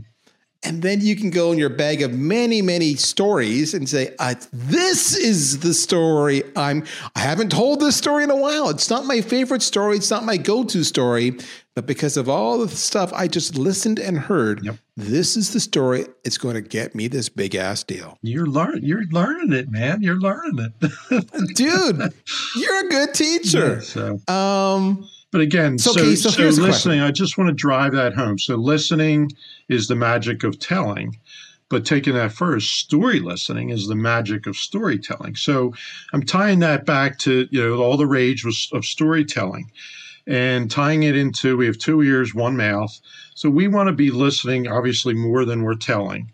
And 0.63 0.83
then 0.83 1.01
you 1.01 1.17
can 1.17 1.31
go 1.31 1.53
in 1.53 1.59
your 1.59 1.71
bag 1.71 2.03
of 2.03 2.13
many, 2.13 2.61
many 2.61 2.95
stories 2.95 3.73
and 3.73 3.89
say, 3.89 4.15
uh, 4.19 4.35
"This 4.53 5.17
is 5.17 5.61
the 5.61 5.73
story 5.73 6.43
I'm. 6.55 6.85
I 7.17 7.21
haven't 7.21 7.51
told 7.51 7.81
this 7.81 7.97
story 7.97 8.25
in 8.25 8.31
a 8.31 8.37
while. 8.37 8.69
It's 8.69 8.91
not 8.91 9.07
my 9.07 9.23
favorite 9.23 9.63
story. 9.63 9.97
It's 9.97 10.11
not 10.11 10.25
my 10.27 10.37
go-to 10.37 10.85
story, 10.85 11.39
but 11.75 11.87
because 11.87 12.19
of 12.19 12.29
all 12.29 12.59
the 12.59 12.69
stuff 12.69 13.11
I 13.15 13.27
just 13.27 13.57
listened 13.57 13.99
and 13.99 14.19
heard, 14.19 14.63
Yep. 14.63 14.77
this 14.99 15.35
is 15.35 15.55
the 15.55 15.61
story. 15.61 16.05
It's 16.25 16.37
going 16.37 16.57
to 16.57 16.61
get 16.61 16.95
me 16.95 17.09
this 17.09 17.31
big 17.31 17.55
ass 17.55 17.83
deal, 17.83 18.19
You're 18.21 18.47
learn 18.47 18.81
you're 18.83 19.05
learning 19.11 19.55
it, 19.55 19.71
man. 19.71 20.03
You're 20.03 20.21
learning 20.21 20.59
it. 20.59 21.55
dude. 21.57 22.13
you're 22.57 22.87
a 22.87 22.89
good 22.91 23.15
teacher. 23.15 23.81
so 23.81 24.21
Um, 24.29 25.09
But 25.31 25.41
again, 25.41 25.79
So, 25.79 25.93
so, 25.93 26.01
okay, 26.01 26.15
so 26.17 26.31
so, 26.31 26.63
listening, 26.63 27.01
I 27.01 27.13
just 27.13 27.39
want 27.39 27.49
to 27.49 27.55
drive 27.55 27.93
that 27.93 28.15
home. 28.15 28.39
So 28.39 28.57
listening 28.57 29.31
is 29.69 29.87
the 29.87 29.95
magic 29.95 30.43
of 30.43 30.59
telling, 30.59 31.19
but 31.69 31.85
taking 31.85 32.15
that 32.15 32.33
first, 32.33 32.79
story 32.79 33.21
listening 33.21 33.71
is 33.71 33.87
the 33.87 33.95
magic 33.95 34.47
of 34.49 34.57
storytelling. 34.57 35.37
So 35.37 35.73
I'm 36.13 36.25
tying 36.25 36.59
that 36.61 36.85
back 36.85 37.19
to 37.21 37.47
you 37.51 37.61
know 37.61 37.77
all 37.77 37.97
the 37.97 38.09
rage 38.09 38.45
was 38.45 38.69
of 38.73 38.85
storytelling, 38.85 39.71
and 40.27 40.69
tying 40.69 41.05
it 41.05 41.17
into 41.17 41.57
we 41.57 41.67
have 41.67 41.79
two 41.79 42.03
ears, 42.03 42.35
one 42.35 42.57
mouth. 42.57 42.99
So 43.35 43.49
we 43.49 43.69
want 43.69 43.87
to 43.87 43.95
be 43.95 44.11
listening, 44.11 44.67
obviously 44.67 45.15
more 45.15 45.45
than 45.45 45.63
we're 45.63 45.77
telling, 45.77 46.33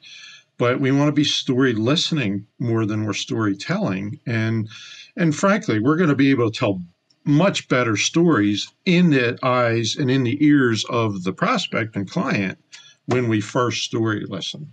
but 0.56 0.80
we 0.80 0.90
want 0.90 1.08
to 1.08 1.12
be 1.12 1.24
story 1.24 1.74
listening 1.74 2.46
more 2.58 2.86
than 2.86 3.04
we're 3.04 3.12
storytelling, 3.12 4.20
and 4.26 4.70
and 5.18 5.36
frankly, 5.36 5.80
we're 5.80 5.96
going 5.96 6.08
to 6.08 6.16
be 6.16 6.30
able 6.30 6.50
to 6.50 6.58
tell 6.58 6.80
much 7.26 7.68
better 7.68 7.96
stories 7.96 8.72
in 8.84 9.10
the 9.10 9.38
eyes 9.42 9.96
and 9.96 10.10
in 10.10 10.22
the 10.22 10.42
ears 10.44 10.84
of 10.88 11.24
the 11.24 11.32
prospect 11.32 11.96
and 11.96 12.08
client 12.08 12.58
when 13.06 13.28
we 13.28 13.40
first 13.40 13.82
story 13.82 14.24
listen. 14.28 14.70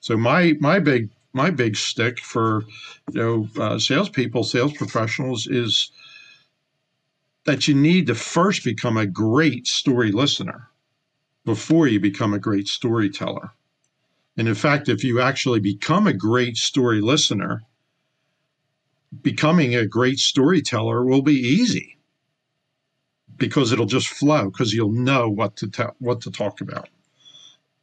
So 0.00 0.16
my 0.16 0.54
my 0.60 0.80
big 0.80 1.10
my 1.32 1.50
big 1.50 1.76
stick 1.76 2.18
for 2.18 2.64
you 3.12 3.20
know 3.20 3.48
uh, 3.62 3.78
salespeople, 3.78 4.44
sales 4.44 4.72
professionals 4.72 5.46
is 5.46 5.90
that 7.44 7.68
you 7.68 7.74
need 7.74 8.06
to 8.08 8.14
first 8.14 8.64
become 8.64 8.96
a 8.96 9.06
great 9.06 9.66
story 9.66 10.10
listener 10.10 10.68
before 11.44 11.86
you 11.86 12.00
become 12.00 12.34
a 12.34 12.38
great 12.38 12.66
storyteller. 12.66 13.50
And 14.36 14.48
in 14.48 14.54
fact, 14.54 14.88
if 14.88 15.04
you 15.04 15.20
actually 15.20 15.60
become 15.60 16.06
a 16.06 16.12
great 16.12 16.56
story 16.56 17.00
listener, 17.00 17.62
becoming 19.22 19.74
a 19.74 19.86
great 19.86 20.18
storyteller 20.18 21.04
will 21.04 21.22
be 21.22 21.34
easy 21.34 21.98
because 23.36 23.72
it'll 23.72 23.86
just 23.86 24.08
flow 24.08 24.50
because 24.50 24.72
you'll 24.74 24.92
know 24.92 25.28
what 25.28 25.56
to 25.56 25.68
tell 25.68 25.94
what 25.98 26.20
to 26.22 26.30
talk 26.30 26.60
about 26.60 26.88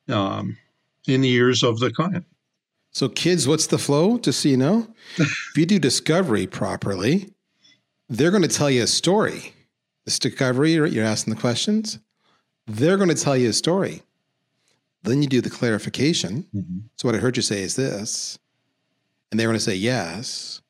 um, 0.10 0.58
in 1.08 1.22
the 1.22 1.32
ears 1.32 1.64
of 1.64 1.80
the 1.80 1.92
client 1.92 2.26
So, 2.92 3.10
kids, 3.10 3.48
what's 3.48 3.68
the 3.68 3.78
flow? 3.80 4.18
Just 4.20 4.42
so 4.42 4.50
you 4.50 4.58
know, 4.58 4.88
if 5.18 5.58
you 5.58 5.66
do 5.66 5.80
discovery 5.80 6.48
properly, 6.48 7.32
they're 8.10 8.32
going 8.32 8.44
to 8.44 8.50
tell 8.50 8.70
you 8.72 8.84
a 8.84 8.88
story. 8.88 9.54
This 10.06 10.20
discovery, 10.20 10.74
you're, 10.74 10.88
you're 10.88 11.06
asking 11.06 11.36
the 11.36 11.42
questions, 11.42 12.00
they're 12.68 12.98
going 12.98 13.10
to 13.10 13.16
tell 13.16 13.38
you 13.38 13.50
a 13.50 13.54
story. 13.54 14.04
Then 15.04 15.22
you 15.22 15.30
do 15.30 15.42
the 15.42 15.50
clarification. 15.50 16.48
So, 16.98 17.08
what 17.08 17.16
I 17.16 17.20
heard 17.20 17.38
you 17.38 17.44
say 17.44 17.62
is 17.64 17.76
this, 17.76 18.40
and 19.32 19.40
they're 19.40 19.48
going 19.48 19.58
to 19.58 19.64
say 19.64 19.76
yes. 19.76 20.61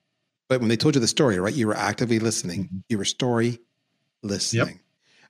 But 0.51 0.59
when 0.59 0.67
they 0.67 0.75
told 0.75 0.95
you 0.95 0.99
the 0.99 1.07
story, 1.07 1.39
right, 1.39 1.53
you 1.53 1.65
were 1.65 1.77
actively 1.77 2.19
listening, 2.19 2.65
mm-hmm. 2.65 2.79
you 2.89 2.97
were 2.97 3.05
story 3.05 3.59
listening. 4.21 4.81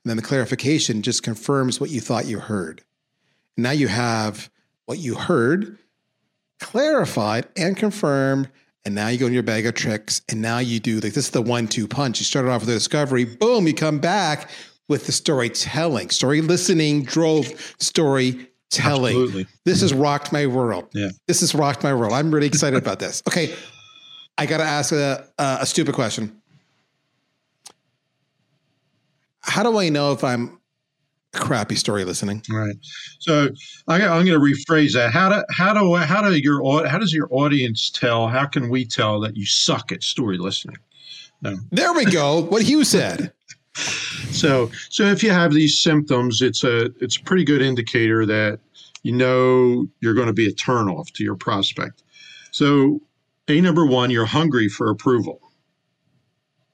And 0.04 0.10
then 0.10 0.18
the 0.18 0.24
clarification 0.24 1.04
just 1.04 1.22
confirms 1.22 1.80
what 1.80 1.92
you 1.92 2.02
thought 2.02 2.26
you 2.26 2.40
heard. 2.40 2.84
Now 3.56 3.70
you 3.70 3.88
have 3.88 4.50
what 4.88 4.98
you 4.98 5.14
heard 5.14 5.78
clarified 6.60 7.48
and 7.56 7.78
confirmed. 7.78 8.50
And 8.84 8.96
now 8.96 9.10
you 9.10 9.20
go 9.20 9.28
in 9.28 9.34
your 9.34 9.44
bag 9.44 9.68
of 9.68 9.76
tricks. 9.76 10.24
And 10.28 10.42
now 10.42 10.58
you 10.58 10.80
do 10.80 10.96
like 10.96 11.14
this 11.14 11.26
is 11.26 11.30
the 11.30 11.44
one 11.44 11.68
two 11.68 11.88
punch. 11.88 12.20
You 12.20 12.26
started 12.26 12.50
off 12.50 12.62
with 12.62 12.70
the 12.70 12.74
discovery, 12.74 13.26
boom, 13.26 13.68
you 13.68 13.76
come 13.76 14.00
back 14.00 14.50
with 14.90 15.06
the 15.06 15.12
storytelling. 15.12 16.10
Story 16.10 16.42
listening 16.42 17.04
drove 17.04 17.76
storytelling. 17.78 18.48
Absolutely. 18.74 19.46
This 19.66 19.82
has 19.82 19.94
rocked 19.94 20.34
my 20.34 20.48
world. 20.48 20.88
Yeah. 20.96 21.10
This 21.28 21.42
has 21.42 21.54
rocked 21.54 21.84
my 21.84 21.94
world. 21.94 22.12
I'm 22.12 22.34
really 22.34 22.48
excited 22.48 22.82
about 22.82 22.98
this. 22.98 23.22
Okay. 23.28 23.54
I 24.38 24.46
got 24.46 24.58
to 24.58 24.64
ask 24.64 24.92
a, 24.92 25.28
a, 25.38 25.58
a 25.62 25.66
stupid 25.66 25.96
question. 25.96 26.42
How 29.42 29.64
do 29.64 29.78
I 29.78 29.90
know 29.90 30.12
if 30.12 30.24
I'm 30.24 30.60
crappy 31.34 31.76
story 31.76 32.04
listening? 32.04 32.44
right 32.50 32.76
so 33.20 33.48
I, 33.88 34.06
i'm 34.06 34.26
going 34.26 34.38
to 34.38 34.40
rephrase 34.40 34.92
that 34.96 35.14
how 35.14 35.30
do 35.30 35.42
how 35.50 35.74
do 35.74 35.96
how 35.96 36.22
do 36.22 36.36
your 36.36 36.86
how 36.86 36.98
does 36.98 37.14
your 37.14 37.30
audience 37.32 37.90
tell 37.90 38.28
how 38.28 38.46
can 38.46 38.68
we 38.68 38.84
tell 38.84 39.22
that 39.22 39.38
you 39.38 39.46
suck 39.46 39.94
at 39.94 40.04
story 40.04 40.38
listening 40.38 40.76
There 41.72 41.94
we 41.94 42.06
go. 42.06 42.42
What 42.44 42.66
you 42.66 42.84
said. 42.84 43.34
So, 44.32 44.70
so 44.90 45.04
if 45.04 45.24
you 45.24 45.32
have 45.32 45.54
these 45.54 45.78
symptoms, 45.82 46.42
it's 46.42 46.64
a 46.64 46.86
it's 47.02 47.16
a 47.18 47.22
pretty 47.22 47.44
good 47.44 47.62
indicator 47.62 48.26
that 48.26 48.60
you 49.04 49.14
know 49.14 49.88
you're 50.02 50.14
going 50.14 50.28
to 50.28 50.34
be 50.34 50.48
a 50.48 50.52
turnoff 50.52 51.12
to 51.14 51.24
your 51.24 51.36
prospect. 51.36 52.04
So, 52.52 53.02
a 53.52 53.62
number 53.62 53.86
one, 53.86 54.10
you're 54.10 54.26
hungry 54.26 54.70
for 54.70 54.90
approval. 54.90 55.40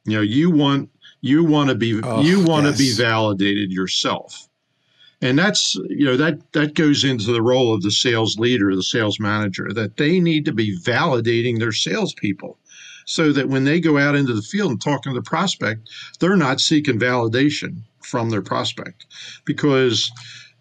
You 0.05 0.17
know, 0.17 0.21
you 0.21 0.51
want 0.51 0.89
you 1.21 1.43
want 1.43 1.69
to 1.69 1.75
be 1.75 1.99
Oh, 2.03 2.21
you 2.21 2.43
want 2.43 2.67
to 2.67 2.77
be 2.77 2.93
validated 2.93 3.71
yourself, 3.71 4.47
and 5.21 5.37
that's 5.37 5.75
you 5.89 6.05
know 6.05 6.17
that 6.17 6.53
that 6.53 6.75
goes 6.75 7.03
into 7.03 7.33
the 7.33 7.41
role 7.41 7.73
of 7.73 7.81
the 7.81 7.91
sales 7.91 8.37
leader, 8.37 8.75
the 8.75 8.83
sales 8.83 9.19
manager, 9.19 9.69
that 9.73 9.97
they 9.97 10.19
need 10.19 10.45
to 10.45 10.53
be 10.53 10.77
validating 10.79 11.59
their 11.59 11.73
salespeople 11.73 12.57
so 13.05 13.31
that 13.31 13.47
when 13.47 13.63
they 13.63 13.79
go 13.79 13.97
out 13.97 14.15
into 14.15 14.33
the 14.33 14.41
field 14.41 14.69
and 14.69 14.81
talking 14.81 15.13
to 15.13 15.19
the 15.19 15.23
prospect, 15.23 15.89
they're 16.19 16.35
not 16.35 16.59
seeking 16.59 16.99
validation 16.99 17.77
from 18.01 18.29
their 18.29 18.41
prospect 18.41 19.05
because 19.45 20.11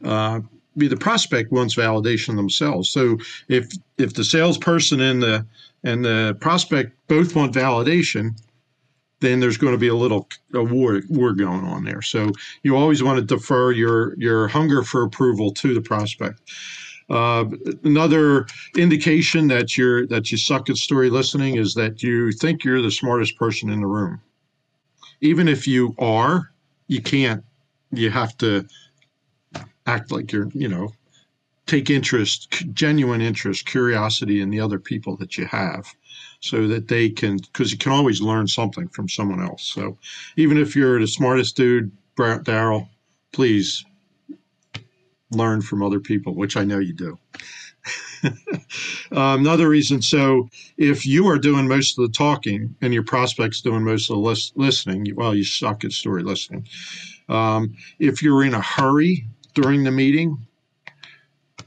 uh, 0.05 0.40
be 0.76 0.88
the 0.88 0.96
prospect 0.96 1.50
wants 1.52 1.74
validation 1.74 2.37
themselves. 2.37 2.90
So 2.90 3.18
if 3.48 3.70
if 3.98 4.14
the 4.14 4.24
salesperson 4.24 5.00
in 5.00 5.20
the 5.20 5.46
and 5.87 6.05
the 6.05 6.37
prospect 6.40 6.92
both 7.07 7.37
want 7.37 7.55
validation, 7.55 8.37
then 9.20 9.38
there's 9.38 9.57
going 9.57 9.72
to 9.72 9.79
be 9.79 9.87
a 9.88 9.94
little 9.94 10.29
a 10.53 10.62
war 10.62 11.01
war 11.09 11.33
going 11.33 11.64
on 11.64 11.85
there. 11.85 12.03
So 12.03 12.33
you 12.64 12.77
always 12.77 13.03
want 13.03 13.20
to 13.20 13.25
defer 13.25 13.70
your 13.70 14.18
your 14.18 14.49
hunger 14.49 14.83
for 14.83 15.03
approval 15.03 15.53
to 15.53 15.72
the 15.72 15.81
prospect. 15.81 16.40
Uh, 17.09 17.44
another 17.85 18.46
indication 18.77 19.46
that 19.46 19.77
you're 19.77 20.07
that 20.09 20.33
you 20.33 20.37
suck 20.37 20.68
at 20.68 20.77
story 20.77 21.09
listening 21.09 21.57
is 21.57 21.75
that 21.75 22.03
you 22.03 22.33
think 22.33 22.64
you're 22.64 22.83
the 22.83 22.90
smartest 22.90 23.38
person 23.38 23.70
in 23.70 23.81
the 23.81 23.87
room. 23.87 24.20
Even 25.20 25.46
if 25.46 25.68
you 25.68 25.94
are, 25.99 26.51
you 26.88 27.01
can't. 27.01 27.44
You 27.92 28.11
have 28.11 28.37
to 28.38 28.66
act 29.87 30.11
like 30.11 30.33
you're, 30.33 30.49
you 30.53 30.66
know, 30.66 30.92
take 31.66 31.90
interest, 31.90 32.64
genuine 32.72 33.20
interest, 33.20 33.66
curiosity 33.66 34.40
in 34.40 34.50
the 34.50 34.61
other 34.61 34.79
people 34.79 35.16
that 35.16 35.37
you 35.37 35.46
have, 35.46 35.87
so 36.40 36.66
that 36.68 36.88
they 36.88 37.11
can, 37.11 37.38
because 37.38 37.72
you 37.72 37.79
can 37.79 37.92
always 37.92 38.20
learn 38.20 38.46
something 38.46 38.88
from 38.88 39.09
someone 39.09 39.42
else. 39.42 39.64
So 39.74 39.98
even 40.37 40.59
if 40.59 40.76
you're 40.76 41.00
the 41.00 41.07
smartest 41.07 41.57
dude, 41.57 41.90
Darryl, 42.16 42.88
please 43.33 43.85
learn 45.33 45.61
from 45.61 45.83
other 45.83 46.00
people, 46.00 46.35
which 46.35 46.57
I 46.57 46.64
know 46.64 46.79
you 46.79 46.92
do. 46.94 47.18
um, 49.12 49.40
another 49.40 49.68
reason 49.68 50.02
so 50.02 50.48
if 50.76 51.07
you 51.07 51.29
are 51.29 51.38
doing 51.38 51.68
most 51.68 51.98
of 51.98 52.07
the 52.07 52.12
talking 52.12 52.74
and 52.81 52.92
your 52.92 53.05
prospects 53.05 53.61
doing 53.61 53.85
most 53.85 54.11
of 54.11 54.16
the 54.16 54.20
lis- 54.20 54.52
listening, 54.57 55.07
well, 55.14 55.35
you 55.35 55.44
suck 55.44 55.85
at 55.85 55.92
story 55.92 56.22
listening. 56.22 56.66
Um, 57.29 57.76
if 57.98 58.22
you're 58.22 58.44
in 58.44 58.55
a 58.55 58.61
hurry 58.61 59.26
during 59.55 59.85
the 59.85 59.90
meeting, 59.90 60.45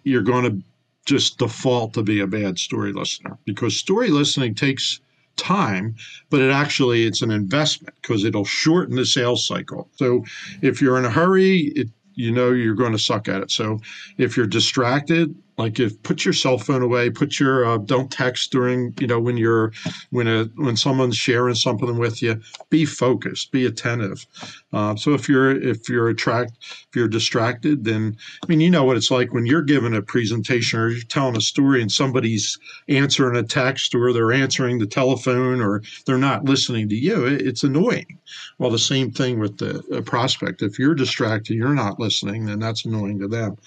you're 0.10 0.22
going 0.22 0.43
to 0.43 0.63
just 1.06 1.38
default 1.38 1.93
to 1.93 2.04
be 2.04 2.19
a 2.19 2.28
bad 2.28 2.60
story 2.60 2.93
listener 2.93 3.38
because 3.45 3.78
story 3.78 4.10
listening 4.10 4.54
takes 4.54 5.00
time 5.38 5.95
but 6.30 6.41
it 6.41 6.52
actually 6.52 7.06
it's 7.06 7.22
an 7.22 7.32
investment 7.32 7.95
because 8.02 8.26
it'll 8.26 8.45
shorten 8.45 8.95
the 8.95 9.06
sales 9.06 9.48
cycle. 9.48 9.89
So 9.95 10.26
if 10.62 10.82
you're 10.82 10.98
in 10.98 11.06
a 11.06 11.10
hurry 11.10 11.72
it, 11.76 11.88
you 12.15 12.32
know 12.32 12.52
you're 12.52 12.76
going 12.76 12.91
to 12.91 13.00
suck 13.00 13.30
at 13.30 13.41
it. 13.41 13.50
So 13.50 13.80
if 14.17 14.36
you're 14.36 14.45
distracted 14.45 15.34
like 15.60 15.78
if 15.78 16.02
put 16.04 16.24
your 16.24 16.34
cell 16.34 16.58
phone 16.58 16.82
away, 16.82 17.10
put 17.10 17.38
your 17.38 17.65
uh, 17.65 17.78
don't 17.78 18.10
text 18.10 18.50
during 18.50 18.93
you 18.98 19.08
know 19.08 19.19
when 19.19 19.36
you're 19.36 19.74
when 20.10 20.26
a 20.26 20.45
when 20.56 20.78
someone's 20.78 21.17
sharing 21.17 21.54
something 21.54 21.98
with 21.98 22.22
you. 22.22 22.39
Be 22.69 22.86
focused, 22.86 23.52
be 23.52 23.65
attentive. 23.65 24.26
Uh, 24.72 24.95
so 24.95 25.13
if 25.13 25.28
you're 25.28 25.52
if 25.52 25.89
you're 25.89 26.08
attract 26.08 26.54
if 26.62 26.95
you're 26.95 27.10
distracted, 27.10 27.84
then 27.84 28.15
I 28.41 28.48
mean 28.48 28.62
you 28.62 28.72
know 28.72 28.86
what 28.86 28.95
it's 28.95 29.12
like 29.12 29.34
when 29.34 29.45
you're 29.45 29.62
giving 29.62 29.93
a 29.93 30.02
presentation 30.02 30.80
or 30.80 30.89
you're 30.89 31.02
telling 31.02 31.36
a 31.36 31.41
story 31.41 31.82
and 31.82 31.91
somebody's 31.91 32.58
answering 32.88 33.36
a 33.36 33.43
text 33.43 33.93
or 33.93 34.13
they're 34.13 34.32
answering 34.32 34.80
the 34.80 34.88
telephone 34.88 35.60
or 35.60 35.84
they're 36.06 36.17
not 36.17 36.45
listening 36.45 36.88
to 36.88 36.95
you. 36.95 37.26
It, 37.26 37.41
it's 37.41 37.63
annoying. 37.63 38.17
Well, 38.60 38.69
the 38.69 38.80
same 38.80 39.12
thing 39.12 39.39
with 39.39 39.58
the 39.58 40.04
prospect. 40.06 40.62
If 40.62 40.80
you're 40.80 40.95
distracted, 40.95 41.56
you're 41.56 41.74
not 41.74 42.00
listening, 42.00 42.45
then 42.45 42.60
that's 42.60 42.86
annoying 42.86 43.19
to 43.19 43.28
them. 43.28 43.58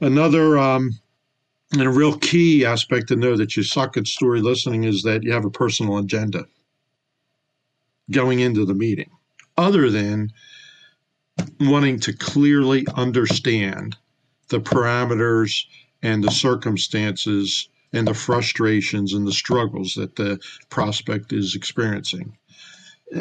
Another 0.00 0.58
um, 0.58 0.98
and 1.72 1.82
a 1.82 1.90
real 1.90 2.16
key 2.16 2.64
aspect 2.64 3.08
to 3.08 3.16
know 3.16 3.36
that 3.36 3.56
you 3.56 3.62
suck 3.62 3.96
at 3.96 4.06
story 4.06 4.40
listening 4.40 4.84
is 4.84 5.02
that 5.02 5.22
you 5.22 5.32
have 5.32 5.44
a 5.44 5.50
personal 5.50 5.98
agenda 5.98 6.46
going 8.10 8.40
into 8.40 8.64
the 8.64 8.74
meeting, 8.74 9.10
other 9.56 9.90
than 9.90 10.32
wanting 11.60 12.00
to 12.00 12.12
clearly 12.12 12.86
understand 12.96 13.96
the 14.48 14.60
parameters 14.60 15.64
and 16.02 16.24
the 16.24 16.30
circumstances 16.30 17.68
and 17.92 18.08
the 18.08 18.14
frustrations 18.14 19.12
and 19.12 19.26
the 19.26 19.32
struggles 19.32 19.94
that 19.94 20.16
the 20.16 20.40
prospect 20.70 21.32
is 21.32 21.54
experiencing. 21.54 22.36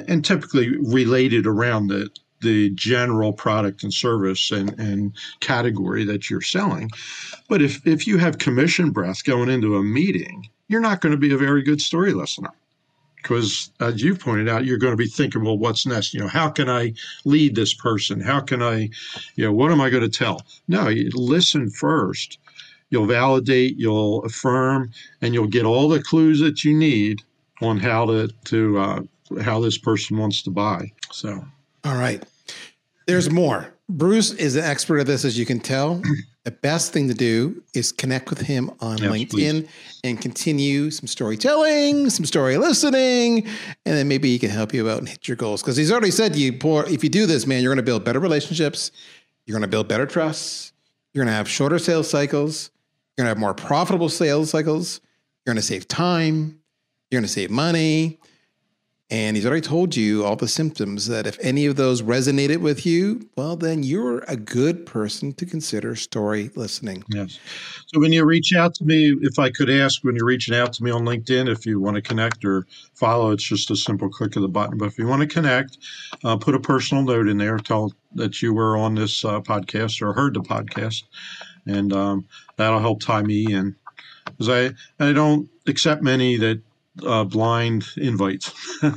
And 0.07 0.23
typically 0.23 0.77
related 0.77 1.45
around 1.45 1.87
the, 1.87 2.09
the 2.41 2.69
general 2.71 3.33
product 3.33 3.83
and 3.83 3.93
service 3.93 4.51
and, 4.51 4.77
and 4.79 5.13
category 5.39 6.03
that 6.05 6.29
you're 6.29 6.41
selling. 6.41 6.89
But 7.47 7.61
if, 7.61 7.85
if 7.85 8.07
you 8.07 8.17
have 8.17 8.37
commission 8.37 8.91
breath 8.91 9.23
going 9.23 9.49
into 9.49 9.75
a 9.75 9.83
meeting, 9.83 10.49
you're 10.67 10.81
not 10.81 11.01
going 11.01 11.11
to 11.11 11.17
be 11.17 11.33
a 11.33 11.37
very 11.37 11.61
good 11.61 11.81
story 11.81 12.13
listener. 12.13 12.51
Because 13.21 13.71
as 13.81 14.01
you 14.01 14.15
pointed 14.15 14.47
out, 14.47 14.63
you're 14.63 14.77
going 14.77 14.93
to 14.93 14.97
be 14.97 15.07
thinking, 15.07 15.43
well, 15.43 15.57
what's 15.57 15.85
next? 15.85 16.13
You 16.13 16.21
know, 16.21 16.27
how 16.27 16.49
can 16.49 16.69
I 16.69 16.93
lead 17.25 17.53
this 17.53 17.73
person? 17.73 18.21
How 18.21 18.39
can 18.39 18.61
I, 18.61 18.89
you 19.35 19.43
know, 19.43 19.51
what 19.51 19.71
am 19.71 19.81
I 19.81 19.89
going 19.89 20.09
to 20.09 20.09
tell? 20.09 20.41
No, 20.69 20.87
you 20.87 21.09
listen 21.13 21.69
first. 21.69 22.39
You'll 22.91 23.05
validate, 23.05 23.75
you'll 23.77 24.23
affirm, 24.23 24.91
and 25.21 25.33
you'll 25.33 25.47
get 25.47 25.65
all 25.65 25.89
the 25.89 26.01
clues 26.01 26.39
that 26.39 26.63
you 26.63 26.73
need 26.73 27.21
on 27.61 27.77
how 27.77 28.05
to 28.05 28.29
to 28.45 28.79
uh, 28.79 29.01
how 29.41 29.59
this 29.59 29.77
person 29.77 30.17
wants 30.17 30.41
to 30.43 30.49
buy. 30.49 30.91
So 31.11 31.43
all 31.83 31.95
right. 31.95 32.23
There's 33.07 33.29
more. 33.29 33.73
Bruce 33.87 34.31
is 34.33 34.55
an 34.55 34.63
expert 34.63 34.99
at 34.99 35.07
this, 35.07 35.25
as 35.25 35.37
you 35.37 35.45
can 35.45 35.59
tell. 35.59 36.01
the 36.43 36.51
best 36.51 36.93
thing 36.93 37.07
to 37.07 37.13
do 37.13 37.61
is 37.73 37.91
connect 37.91 38.29
with 38.29 38.39
him 38.39 38.71
on 38.79 38.97
yes, 38.97 39.11
LinkedIn 39.11 39.29
please. 39.29 39.69
and 40.03 40.21
continue 40.21 40.91
some 40.91 41.07
storytelling, 41.07 42.09
some 42.09 42.25
story 42.25 42.57
listening, 42.57 43.45
and 43.85 43.95
then 43.95 44.07
maybe 44.07 44.29
he 44.29 44.39
can 44.39 44.49
help 44.49 44.73
you 44.73 44.89
out 44.89 44.99
and 44.99 45.09
hit 45.09 45.27
your 45.27 45.37
goals. 45.37 45.61
Because 45.61 45.75
he's 45.75 45.91
already 45.91 46.11
said 46.11 46.35
you 46.35 46.53
poor 46.53 46.85
if 46.85 47.03
you 47.03 47.09
do 47.09 47.25
this, 47.25 47.47
man, 47.47 47.63
you're 47.63 47.71
going 47.71 47.83
to 47.83 47.89
build 47.89 48.03
better 48.03 48.19
relationships, 48.19 48.91
you're 49.45 49.53
going 49.53 49.61
to 49.63 49.67
build 49.67 49.87
better 49.87 50.05
trust, 50.05 50.73
you're 51.13 51.23
going 51.23 51.31
to 51.31 51.35
have 51.35 51.49
shorter 51.49 51.79
sales 51.79 52.09
cycles, 52.09 52.69
you're 53.17 53.25
going 53.25 53.33
to 53.33 53.35
have 53.35 53.39
more 53.39 53.53
profitable 53.53 54.09
sales 54.09 54.51
cycles, 54.51 55.01
you're 55.45 55.53
going 55.53 55.61
to 55.61 55.67
save 55.67 55.87
time, 55.87 56.59
you're 57.09 57.19
going 57.19 57.27
to 57.27 57.33
save 57.33 57.49
money, 57.49 58.19
and 59.11 59.35
he's 59.35 59.45
already 59.45 59.61
told 59.61 59.95
you 59.95 60.23
all 60.23 60.35
the 60.35 60.47
symptoms 60.47 61.07
that 61.07 61.25
if 61.25 61.37
any 61.41 61.65
of 61.65 61.77
those 61.77 62.03
resonated 62.03 62.57
with 62.57 62.85
you, 62.85 63.27
well, 63.35 63.55
then 63.55 63.81
you're 63.81 64.19
a 64.27 64.35
good 64.35 64.85
person 64.85 65.33
to 65.33 65.47
consider 65.47 65.95
story 65.95 66.51
listening. 66.55 67.03
Yes. 67.09 67.39
So 67.87 67.99
when 67.99 68.13
you 68.13 68.23
reach 68.23 68.53
out 68.55 68.75
to 68.75 68.85
me, 68.85 69.15
if 69.21 69.39
I 69.39 69.49
could 69.49 69.69
ask, 69.69 70.03
when 70.03 70.15
you're 70.15 70.27
reaching 70.27 70.55
out 70.55 70.73
to 70.73 70.83
me 70.83 70.91
on 70.91 71.05
LinkedIn, 71.05 71.49
if 71.49 71.65
you 71.65 71.79
want 71.79 71.95
to 71.95 72.03
connect 72.03 72.45
or 72.45 72.67
follow, 72.93 73.31
it's 73.31 73.43
just 73.43 73.71
a 73.71 73.75
simple 73.75 74.09
click 74.09 74.35
of 74.35 74.43
the 74.43 74.47
button. 74.47 74.77
But 74.77 74.85
if 74.85 74.99
you 74.99 75.07
want 75.07 75.21
to 75.21 75.27
connect, 75.27 75.79
uh, 76.23 76.37
put 76.37 76.53
a 76.53 76.59
personal 76.59 77.03
note 77.03 77.27
in 77.27 77.39
there, 77.39 77.57
tell 77.57 77.91
that 78.13 78.43
you 78.43 78.53
were 78.53 78.77
on 78.77 78.93
this 78.93 79.25
uh, 79.25 79.41
podcast 79.41 80.03
or 80.03 80.13
heard 80.13 80.35
the 80.35 80.41
podcast, 80.41 81.03
and 81.65 81.91
um, 81.93 82.27
that'll 82.57 82.79
help 82.79 83.01
tie 83.01 83.23
me 83.23 83.51
in. 83.51 83.75
Because 84.25 84.49
I, 84.99 85.03
I 85.03 85.13
don't 85.13 85.49
accept 85.65 86.03
many 86.03 86.37
that 86.37 86.61
uh, 87.05 87.23
blind 87.23 87.85
invites. 87.97 88.53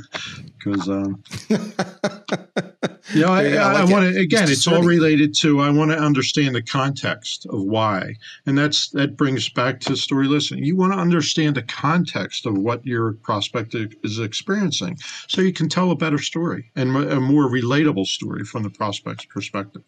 Because 0.63 0.87
um, 0.87 1.21
you 1.49 3.19
know 3.19 3.33
I, 3.33 3.51
I, 3.55 3.81
I 3.81 3.83
want 3.83 4.05
to 4.05 4.17
again 4.17 4.49
it's 4.49 4.65
all 4.65 4.81
related 4.81 5.35
to 5.39 5.59
I 5.59 5.69
want 5.69 5.91
to 5.91 5.97
understand 5.97 6.55
the 6.55 6.61
context 6.61 7.45
of 7.47 7.63
why. 7.63 8.15
And 8.45 8.57
that's 8.57 8.87
that 8.91 9.17
brings 9.17 9.49
back 9.49 9.81
to 9.81 9.97
story 9.97 10.27
listening 10.27 10.63
you 10.63 10.77
want 10.77 10.93
to 10.93 10.97
understand 10.97 11.55
the 11.55 11.63
context 11.63 12.45
of 12.45 12.57
what 12.57 12.85
your 12.85 13.11
prospect 13.23 13.75
is 13.75 14.19
experiencing 14.19 14.97
so 15.27 15.41
you 15.41 15.51
can 15.51 15.67
tell 15.67 15.91
a 15.91 15.97
better 15.97 16.17
story 16.17 16.71
and 16.77 16.95
a 16.95 17.19
more 17.19 17.49
relatable 17.49 18.05
story 18.05 18.45
from 18.45 18.63
the 18.63 18.69
prospect's 18.69 19.25
perspective. 19.25 19.83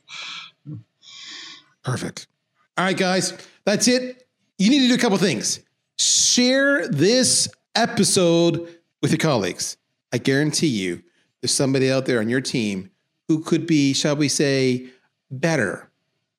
Perfect. 1.86 2.28
All 2.78 2.84
right 2.84 2.98
guys 2.98 3.32
that's 3.64 3.88
it. 3.88 4.28
You 4.58 4.70
need 4.70 4.82
to 4.82 4.88
do 4.90 4.96
a 4.96 4.98
couple 4.98 5.18
things. 5.20 5.62
Share 5.98 6.86
this 6.90 7.48
episode 7.76 8.68
with 9.02 9.12
your 9.12 9.20
colleagues. 9.20 9.78
I 10.12 10.18
guarantee 10.18 10.68
you 10.68 11.04
there's 11.42 11.54
somebody 11.54 11.92
out 11.92 12.06
there 12.06 12.20
on 12.20 12.30
your 12.30 12.42
team 12.42 12.92
who 13.28 13.42
could 13.42 13.68
be, 13.68 13.94
shall 13.94 14.16
we 14.16 14.30
say, 14.30 14.88
better 15.30 15.90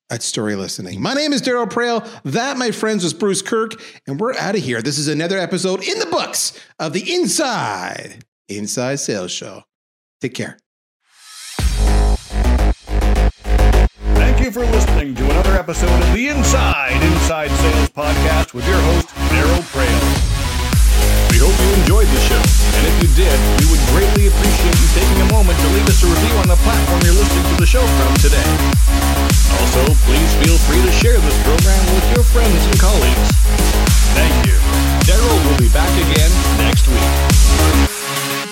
at 0.09 0.23
story 0.23 0.55
listening. 0.55 1.01
My 1.01 1.13
name 1.13 1.33
is 1.33 1.41
Darryl 1.41 1.67
Praill. 1.67 2.07
That, 2.23 2.57
my 2.57 2.71
friends, 2.71 3.03
was 3.03 3.13
Bruce 3.13 3.41
Kirk, 3.41 3.73
and 4.07 4.19
we're 4.19 4.33
out 4.35 4.55
of 4.55 4.61
here. 4.61 4.81
This 4.81 4.97
is 4.97 5.07
another 5.07 5.37
episode 5.37 5.83
in 5.87 5.99
the 5.99 6.05
books 6.05 6.57
of 6.79 6.93
the 6.93 7.13
Inside 7.13 8.25
Inside 8.47 8.95
Sales 8.95 9.31
Show. 9.31 9.63
Take 10.21 10.33
care. 10.33 10.57
Thank 14.15 14.39
you 14.39 14.51
for 14.51 14.61
listening 14.61 15.13
to 15.15 15.23
another 15.29 15.53
episode 15.53 15.89
of 15.89 16.13
the 16.13 16.29
Inside 16.29 17.03
Inside 17.03 17.49
Sales 17.49 17.89
Podcast 17.89 18.53
with 18.53 18.67
your 18.67 18.79
host, 18.79 19.07
Darryl 19.09 19.61
Praill. 19.73 20.06
We 21.37 21.45
hope 21.45 21.53
you 21.53 21.69
enjoyed 21.85 22.09
the 22.09 22.21
show, 22.25 22.41
and 22.41 22.83
if 22.89 22.97
you 22.97 23.09
did, 23.13 23.37
we 23.61 23.69
would 23.69 23.83
greatly 23.93 24.25
appreciate 24.25 24.73
you 24.73 24.87
taking 24.97 25.21
a 25.21 25.29
moment 25.31 25.53
to 25.61 25.67
leave 25.69 25.85
us 25.85 26.01
a 26.01 26.09
review 26.09 26.33
on 26.41 26.49
the 26.49 26.57
platform 26.65 26.97
you're 27.05 27.13
listening 27.13 27.45
to 27.53 27.61
the 27.61 27.67
show 27.69 27.85
from 27.85 28.11
today. 28.17 28.41
Also, 29.61 29.85
please 30.09 30.33
feel 30.41 30.57
free 30.65 30.81
to 30.81 30.89
share 30.89 31.21
this 31.21 31.37
program 31.45 31.93
with 31.93 32.09
your 32.17 32.25
friends 32.25 32.65
and 32.65 32.79
colleagues. 32.81 33.29
Thank 34.17 34.49
you. 34.49 34.57
Darryl 35.05 35.37
will 35.45 35.61
be 35.61 35.69
back 35.69 35.93
again 36.09 36.33
next 36.57 36.89
week. 36.89 38.46